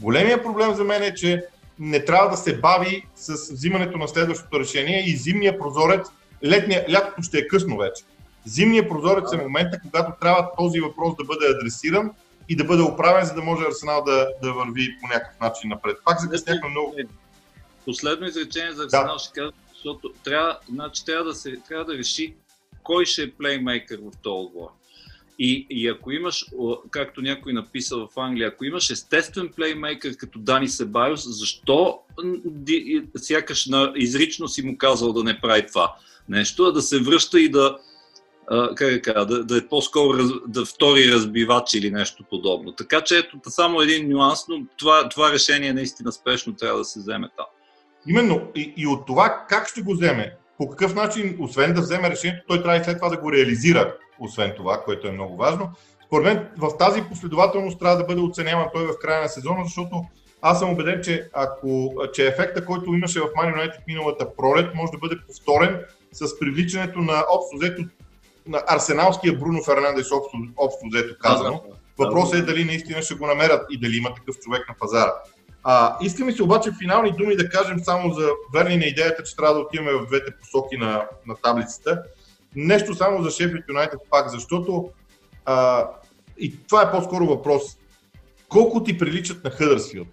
Големия 0.00 0.42
проблем 0.42 0.74
за 0.74 0.84
мен 0.84 1.02
е, 1.02 1.14
че 1.14 1.44
не 1.78 2.04
трябва 2.04 2.30
да 2.30 2.36
се 2.36 2.60
бави 2.60 3.06
с 3.14 3.52
взимането 3.52 3.98
на 3.98 4.08
следващото 4.08 4.60
решение 4.60 5.04
и 5.06 5.16
зимния 5.16 5.58
прозорец, 5.58 6.06
летния, 6.44 6.86
лятото 6.90 7.22
ще 7.22 7.38
е 7.38 7.48
късно 7.48 7.76
вече. 7.76 8.04
Зимния 8.44 8.88
прозорец 8.88 9.32
е 9.32 9.36
момента, 9.36 9.80
когато 9.82 10.12
трябва 10.20 10.50
този 10.58 10.80
въпрос 10.80 11.16
да 11.16 11.24
бъде 11.24 11.46
адресиран 11.46 12.10
и 12.48 12.56
да 12.56 12.64
бъде 12.64 12.82
оправен, 12.82 13.24
за 13.24 13.34
да 13.34 13.42
може 13.42 13.66
Арсенал 13.66 14.04
да, 14.04 14.28
да 14.42 14.52
върви 14.52 14.96
по 15.00 15.06
някакъв 15.06 15.40
начин 15.40 15.70
напред. 15.70 15.96
Пак 16.04 16.20
закъсняхме 16.20 16.68
много. 16.68 16.94
Последно 17.84 18.26
изречение 18.26 18.72
за 18.72 18.84
Арсенал 18.84 19.12
да. 19.12 19.18
ще 19.18 19.32
кажа, 19.32 19.52
защото 19.74 20.12
трябва, 20.24 20.58
значи, 20.68 21.04
трябва, 21.04 21.24
да 21.24 21.34
се, 21.34 21.56
трябва 21.68 21.84
да 21.84 21.98
реши 21.98 22.34
кой 22.82 23.06
ще 23.06 23.22
е 23.22 23.30
плеймейкър 23.30 23.98
в 23.98 24.16
този 24.22 24.46
отбор. 24.46 24.68
И, 25.38 25.66
и 25.70 25.88
ако 25.88 26.12
имаш, 26.12 26.46
както 26.90 27.22
някой 27.22 27.52
написа 27.52 27.96
в 27.96 28.08
Англия, 28.16 28.48
ако 28.48 28.64
имаш 28.64 28.90
естествен 28.90 29.48
плеймейкър 29.56 30.16
като 30.16 30.38
Дани 30.38 30.68
Себайос, 30.68 31.38
защо 31.38 32.00
сякаш 33.16 33.66
на, 33.66 33.92
изрично 33.96 34.48
си 34.48 34.62
му 34.62 34.78
казал 34.78 35.12
да 35.12 35.24
не 35.24 35.40
прави 35.40 35.66
това 35.66 35.94
нещо, 36.28 36.64
а 36.64 36.72
да 36.72 36.82
се 36.82 37.00
връща 37.00 37.40
и 37.40 37.48
да, 37.48 37.78
как 38.74 39.02
да, 39.04 39.26
да, 39.26 39.44
да 39.44 39.56
е 39.56 39.68
по-скоро 39.68 40.18
раз, 40.18 40.30
да 40.48 40.64
втори 40.64 41.12
разбивач 41.12 41.74
или 41.74 41.90
нещо 41.90 42.24
подобно. 42.30 42.72
Така 42.72 43.00
че 43.00 43.18
ето 43.18 43.40
само 43.48 43.80
един 43.80 44.08
нюанс, 44.08 44.48
но 44.48 44.66
това, 44.76 45.08
това 45.08 45.32
решение 45.32 45.72
наистина 45.72 46.12
спешно 46.12 46.54
трябва 46.54 46.78
да 46.78 46.84
се 46.84 47.00
вземе 47.00 47.28
там. 47.36 47.46
Именно. 48.08 48.48
И, 48.54 48.74
и 48.76 48.86
от 48.86 49.06
това 49.06 49.44
как 49.48 49.68
ще 49.68 49.82
го 49.82 49.92
вземе, 49.92 50.36
по 50.58 50.70
какъв 50.70 50.94
начин, 50.94 51.36
освен 51.40 51.74
да 51.74 51.80
вземе 51.80 52.10
решението, 52.10 52.44
той 52.48 52.62
трябва 52.62 52.80
и 52.80 52.84
след 52.84 52.98
това 52.98 53.08
да 53.08 53.16
го 53.16 53.32
реализира, 53.32 53.94
освен 54.18 54.52
това, 54.56 54.82
което 54.84 55.08
е 55.08 55.12
много 55.12 55.36
важно. 55.36 55.70
Според 56.06 56.24
мен 56.24 56.48
в 56.58 56.78
тази 56.78 57.02
последователност 57.02 57.78
трябва 57.78 57.96
да 57.96 58.04
бъде 58.04 58.20
оценяван 58.20 58.66
той 58.74 58.86
в 58.86 58.98
края 59.00 59.22
на 59.22 59.28
сезона, 59.28 59.64
защото 59.64 60.04
аз 60.42 60.58
съм 60.58 60.70
убеден, 60.70 61.00
че, 61.02 61.28
ако, 61.32 61.94
че 62.12 62.26
ефекта, 62.26 62.64
който 62.64 62.94
имаше 62.94 63.20
в 63.20 63.24
Man 63.24 63.56
United 63.56 63.78
миналата 63.86 64.36
пролет, 64.36 64.74
може 64.74 64.92
да 64.92 64.98
бъде 64.98 65.16
повторен 65.26 65.80
с 66.12 66.38
привличането 66.38 66.98
на 66.98 67.24
общо 67.30 67.56
взето 67.56 67.82
на 68.46 68.62
арсеналския 68.66 69.38
Бруно 69.38 69.62
Фернандес 69.64 70.12
общо, 70.12 70.38
общо 70.56 70.80
взето 70.92 71.14
казано. 71.20 71.62
Въпросът 71.98 72.34
е 72.34 72.42
дали 72.42 72.64
наистина 72.64 73.02
ще 73.02 73.14
го 73.14 73.26
намерят 73.26 73.66
и 73.70 73.80
дали 73.80 73.96
има 73.96 74.14
такъв 74.14 74.38
човек 74.38 74.68
на 74.68 74.74
пазара. 74.80 75.12
А, 75.68 75.96
искаме 76.02 76.32
се 76.32 76.42
обаче 76.42 76.70
финални 76.80 77.12
думи 77.12 77.36
да 77.36 77.48
кажем 77.48 77.78
само 77.78 78.12
за 78.12 78.28
верни 78.54 78.76
на 78.76 78.84
идеята, 78.84 79.22
че 79.22 79.36
трябва 79.36 79.54
да 79.54 79.60
отиваме 79.60 79.92
в 79.92 80.06
двете 80.06 80.36
посоки 80.40 80.76
на, 80.76 81.08
на 81.26 81.36
таблицата. 81.42 82.02
Нещо 82.56 82.94
само 82.94 83.22
за 83.22 83.30
Шеф 83.30 83.52
Юнайтед 83.68 84.00
пак, 84.10 84.28
защото 84.28 84.90
а, 85.44 85.88
и 86.38 86.66
това 86.68 86.82
е 86.82 86.90
по-скоро 86.90 87.26
въпрос. 87.26 87.62
Колко 88.48 88.82
ти 88.82 88.98
приличат 88.98 89.44
на 89.44 89.50
Хъдърсфилд? 89.50 90.08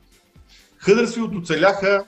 Хъдърсфилд 0.78 1.36
оцеляха 1.36 2.06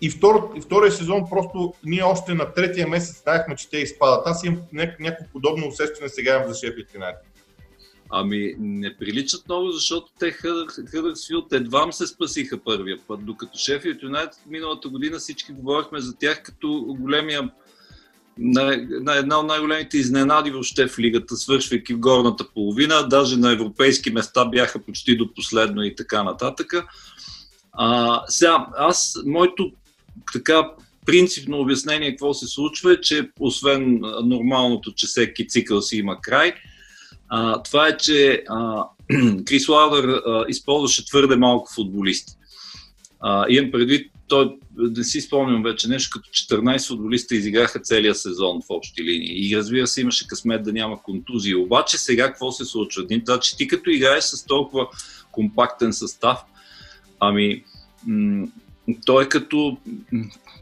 и, 0.00 0.10
втор, 0.10 0.52
и 0.56 0.60
втория 0.60 0.92
сезон 0.92 1.28
просто 1.30 1.74
ние 1.84 2.02
още 2.02 2.34
на 2.34 2.52
третия 2.52 2.88
месец 2.88 3.22
знаехме, 3.22 3.56
че 3.56 3.70
те 3.70 3.78
изпадат. 3.78 4.26
Аз 4.26 4.44
имам 4.44 4.60
някакво 4.72 5.24
подобно 5.32 5.68
усещане 5.68 6.08
сега 6.08 6.36
имам 6.36 6.52
за 6.52 6.54
Шеф 6.54 6.74
Юнайтед. 6.94 7.31
Ами 8.14 8.54
не 8.58 8.96
приличат 8.96 9.48
много, 9.48 9.70
защото 9.70 10.06
те 10.18 10.30
Хъдърсфилд 10.90 11.52
едва 11.52 11.92
се 11.92 12.06
спасиха 12.06 12.58
първия 12.64 12.98
път, 13.06 13.26
докато 13.26 13.58
Шефилд 13.58 14.02
Юнайтед 14.02 14.40
миналата 14.46 14.88
година 14.88 15.18
всички 15.18 15.52
говорихме 15.52 16.00
за 16.00 16.16
тях 16.16 16.42
като 16.42 16.96
големия 17.00 17.50
на, 18.38 18.86
на 18.90 19.16
една 19.16 19.38
от 19.38 19.46
най-големите 19.46 19.98
изненади 19.98 20.50
въобще 20.50 20.88
в 20.88 20.98
лигата, 20.98 21.36
свършвайки 21.36 21.94
в 21.94 21.98
горната 21.98 22.44
половина, 22.54 23.08
даже 23.08 23.36
на 23.36 23.52
европейски 23.52 24.10
места 24.10 24.44
бяха 24.44 24.78
почти 24.78 25.16
до 25.16 25.34
последно 25.34 25.82
и 25.82 25.94
така 25.94 26.22
нататък. 26.22 26.72
А, 27.72 28.20
сега, 28.28 28.66
аз, 28.76 29.18
моето 29.26 29.72
така 30.32 30.70
принципно 31.06 31.60
обяснение 31.60 32.10
какво 32.10 32.34
се 32.34 32.46
случва 32.46 32.92
е, 32.92 33.00
че 33.00 33.30
освен 33.40 34.00
нормалното, 34.24 34.92
че 34.94 35.06
всеки 35.06 35.48
цикъл 35.48 35.82
си 35.82 35.96
има 35.96 36.20
край, 36.20 36.54
а, 37.34 37.62
това 37.62 37.88
е, 37.88 37.96
че 37.96 38.44
а, 38.48 38.84
Крис 39.44 39.68
Лаудър 39.68 40.08
а, 40.08 40.44
използваше 40.48 41.06
твърде 41.06 41.36
малко 41.36 41.72
футболисти. 41.74 42.32
А, 43.20 43.46
имам 43.48 43.70
предвид, 43.70 44.12
той, 44.28 44.56
не 44.76 45.04
си 45.04 45.20
спомням 45.20 45.62
вече 45.62 45.88
нещо, 45.88 46.18
като 46.18 46.30
14 46.30 46.88
футболиста 46.88 47.34
изиграха 47.34 47.80
целия 47.80 48.14
сезон 48.14 48.60
в 48.62 48.70
общи 48.70 49.04
линии. 49.04 49.50
И 49.50 49.56
разбира 49.56 49.86
се, 49.86 50.00
имаше 50.00 50.26
късмет 50.26 50.62
да 50.62 50.72
няма 50.72 51.02
контузии. 51.02 51.54
Обаче 51.54 51.98
сега 51.98 52.26
какво 52.26 52.52
се 52.52 52.64
случва? 52.64 53.06
Значи 53.24 53.56
ти 53.56 53.68
като 53.68 53.90
играеш 53.90 54.24
с 54.24 54.46
толкова 54.46 54.88
компактен 55.30 55.92
състав, 55.92 56.38
ами 57.20 57.64
м- 58.06 58.46
той 59.04 59.24
е 59.24 59.28
като 59.28 59.76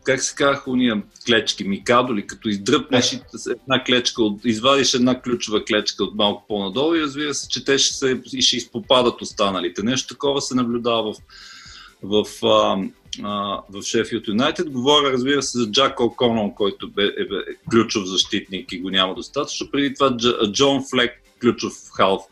как 0.05 0.23
се 0.23 0.35
казаха 0.35 0.71
уния 0.71 1.03
клечки, 1.27 1.65
микадоли, 1.65 2.27
като 2.27 2.49
издръпнеш 2.49 3.21
една 3.47 3.85
клечка, 3.85 4.23
от, 4.23 4.45
извадиш 4.45 4.95
една 4.95 5.23
ключова 5.23 5.65
клечка 5.65 6.05
от 6.05 6.15
малко 6.15 6.45
по-надолу 6.49 6.95
и 6.95 7.03
разбира 7.03 7.35
се, 7.35 7.49
че 7.49 7.65
те 7.65 7.79
ще, 7.79 7.95
се, 7.95 8.23
ще 8.41 8.57
изпопадат 8.57 9.23
останалите. 9.23 9.83
Нещо 9.83 10.15
такова 10.15 10.41
се 10.41 10.55
наблюдава 10.55 11.13
в, 11.13 11.17
в, 12.03 12.47
а, 12.47 12.85
а, 13.23 13.63
в 13.71 13.83
Шефилд 13.83 14.29
Юнайтед. 14.29 14.71
Говоря, 14.71 15.13
разбира 15.13 15.43
се, 15.43 15.59
за 15.59 15.71
Джак 15.71 15.99
О'Конъл, 15.99 16.55
който 16.55 16.91
бе, 16.91 17.05
е, 17.05 17.25
бе, 17.25 17.37
ключов 17.71 18.05
защитник 18.05 18.73
и 18.73 18.81
го 18.81 18.91
няма 18.91 19.15
достатъчно. 19.15 19.71
Преди 19.71 19.95
това 19.95 20.17
Джон 20.53 20.85
Флек, 20.91 21.13
ключов 21.41 21.73
халф, 21.97 22.23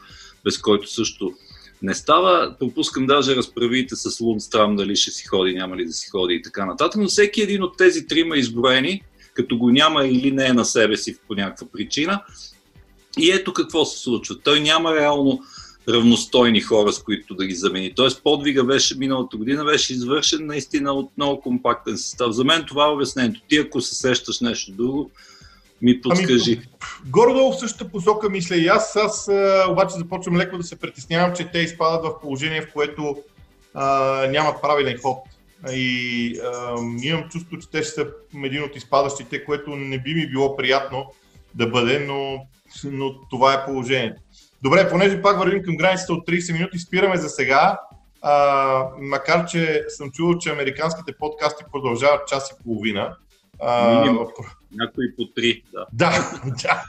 без 0.45 0.59
който 0.59 0.93
също 0.93 1.33
не 1.83 1.95
става. 1.95 2.55
Пропускам 2.59 3.07
даже 3.07 3.37
разправите 3.37 3.97
с 3.97 4.21
Лунстрам, 4.21 4.77
дали 4.77 4.97
ще 4.97 5.11
си 5.11 5.25
ходи, 5.25 5.55
няма 5.55 5.77
ли 5.77 5.85
да 5.85 5.93
си 5.93 6.09
ходи 6.09 6.35
и 6.35 6.43
така 6.43 6.67
нататък. 6.67 7.01
Но 7.01 7.09
всеки 7.09 7.43
един 7.43 7.63
от 7.63 7.77
тези 7.77 8.07
трима 8.07 8.37
изброени, 8.37 9.03
като 9.35 9.59
го 9.59 9.71
няма 9.71 10.07
или 10.07 10.33
не 10.33 10.47
е 10.47 10.53
на 10.53 10.65
себе 10.65 10.97
си 10.97 11.19
по 11.29 11.35
някаква 11.35 11.67
причина. 11.73 12.23
И 13.19 13.31
ето 13.31 13.53
какво 13.53 13.85
се 13.85 13.99
случва. 13.99 14.39
Той 14.45 14.61
няма 14.61 14.95
реално 14.95 15.41
равностойни 15.89 16.61
хора, 16.61 16.93
с 16.93 17.03
които 17.03 17.35
да 17.35 17.47
ги 17.47 17.55
замени. 17.55 17.93
Тоест 17.95 18.23
подвига 18.23 18.65
беше 18.65 18.99
миналата 18.99 19.37
година, 19.37 19.65
беше 19.65 19.93
извършен 19.93 20.47
наистина 20.47 20.93
от 20.93 21.11
много 21.17 21.41
компактен 21.41 21.99
състав. 21.99 22.33
За 22.33 22.45
мен 22.45 22.65
това 22.69 22.85
е 22.85 22.91
обяснението. 22.91 23.41
Ти 23.49 23.57
ако 23.57 23.81
се 23.81 23.95
сещаш 23.95 24.41
нещо 24.41 24.73
друго, 24.73 25.11
ми 25.83 26.01
подскажи. 26.01 26.53
Ами, 26.53 27.11
горе-долу 27.11 27.53
в 27.53 27.59
същата 27.59 27.91
посока 27.91 28.31
мисля 28.31 28.57
и 28.57 28.67
аз. 28.67 28.97
Аз 28.97 29.29
обаче 29.71 29.95
започвам 29.95 30.37
леко 30.37 30.57
да 30.59 30.65
се 30.65 30.77
притеснявам, 30.77 31.35
че 31.37 31.51
те 31.51 31.59
изпадат 31.59 32.05
в 32.05 32.21
положение, 32.21 32.63
в 32.63 32.73
което 32.73 33.17
а, 33.75 34.27
нямат 34.31 34.63
правилен 34.63 34.99
ход. 35.03 35.19
И 35.73 36.41
а, 36.45 36.75
имам 37.03 37.29
чувство, 37.29 37.59
че 37.59 37.71
те 37.71 37.83
ще 37.83 37.93
са 37.93 38.07
един 38.45 38.63
от 38.63 38.77
изпадащите, 38.77 39.45
което 39.45 39.77
не 39.77 39.99
би 39.99 40.15
ми 40.15 40.31
било 40.31 40.57
приятно 40.57 41.07
да 41.55 41.67
бъде, 41.67 41.99
но, 41.99 42.47
но 42.85 43.29
това 43.31 43.55
е 43.55 43.65
положението. 43.65 44.23
Добре, 44.63 44.91
понеже 44.91 45.23
пак 45.23 45.39
вървим 45.39 45.63
към 45.63 45.77
границата 45.77 46.13
от 46.13 46.29
30 46.29 46.53
минути, 46.53 46.79
спираме 46.79 47.17
за 47.17 47.29
сега. 47.29 47.79
А, 48.23 48.85
макар, 49.01 49.47
че 49.47 49.85
съм 49.89 50.11
чувал, 50.11 50.39
че 50.39 50.51
американските 50.51 51.19
подкасти 51.19 51.65
продължават 51.73 52.29
час 52.29 52.51
и 52.51 52.63
половина. 52.65 53.17
А, 53.63 54.05
някои 54.73 55.17
по 55.17 55.27
три, 55.37 55.63
да. 55.73 55.87
Да, 55.93 56.41
да. 56.63 56.85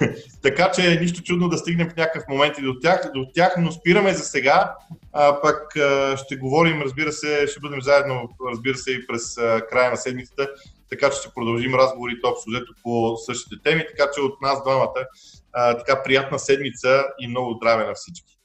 така 0.42 0.70
че 0.70 0.98
нищо 1.00 1.22
чудно 1.22 1.48
да 1.48 1.58
стигнем 1.58 1.90
в 1.90 1.96
някакъв 1.96 2.24
момент 2.28 2.58
и 2.58 2.62
до 2.62 2.78
тях, 2.80 3.10
до 3.14 3.26
тях 3.34 3.54
но 3.58 3.72
спираме 3.72 4.14
за 4.14 4.24
сега. 4.24 4.74
А, 5.12 5.40
пък 5.40 5.76
а, 5.76 6.16
ще 6.16 6.36
говорим, 6.36 6.82
разбира 6.82 7.12
се, 7.12 7.46
ще 7.46 7.60
бъдем 7.60 7.82
заедно, 7.82 8.28
разбира 8.52 8.76
се, 8.76 8.92
и 8.92 9.06
през 9.06 9.38
а, 9.38 9.60
края 9.70 9.90
на 9.90 9.96
седмицата 9.96 10.48
така 10.90 11.10
че 11.10 11.18
ще 11.18 11.34
продължим 11.34 11.74
разговорите 11.74 12.26
общо 12.26 12.50
взето 12.50 12.72
по 12.82 13.16
същите 13.16 13.62
теми, 13.64 13.86
така 13.88 14.10
че 14.14 14.20
от 14.20 14.40
нас 14.40 14.62
двамата 14.62 15.06
а, 15.52 15.78
така 15.78 16.02
приятна 16.02 16.38
седмица 16.38 17.04
и 17.20 17.28
много 17.28 17.54
здраве 17.54 17.86
на 17.86 17.94
всички. 17.94 18.38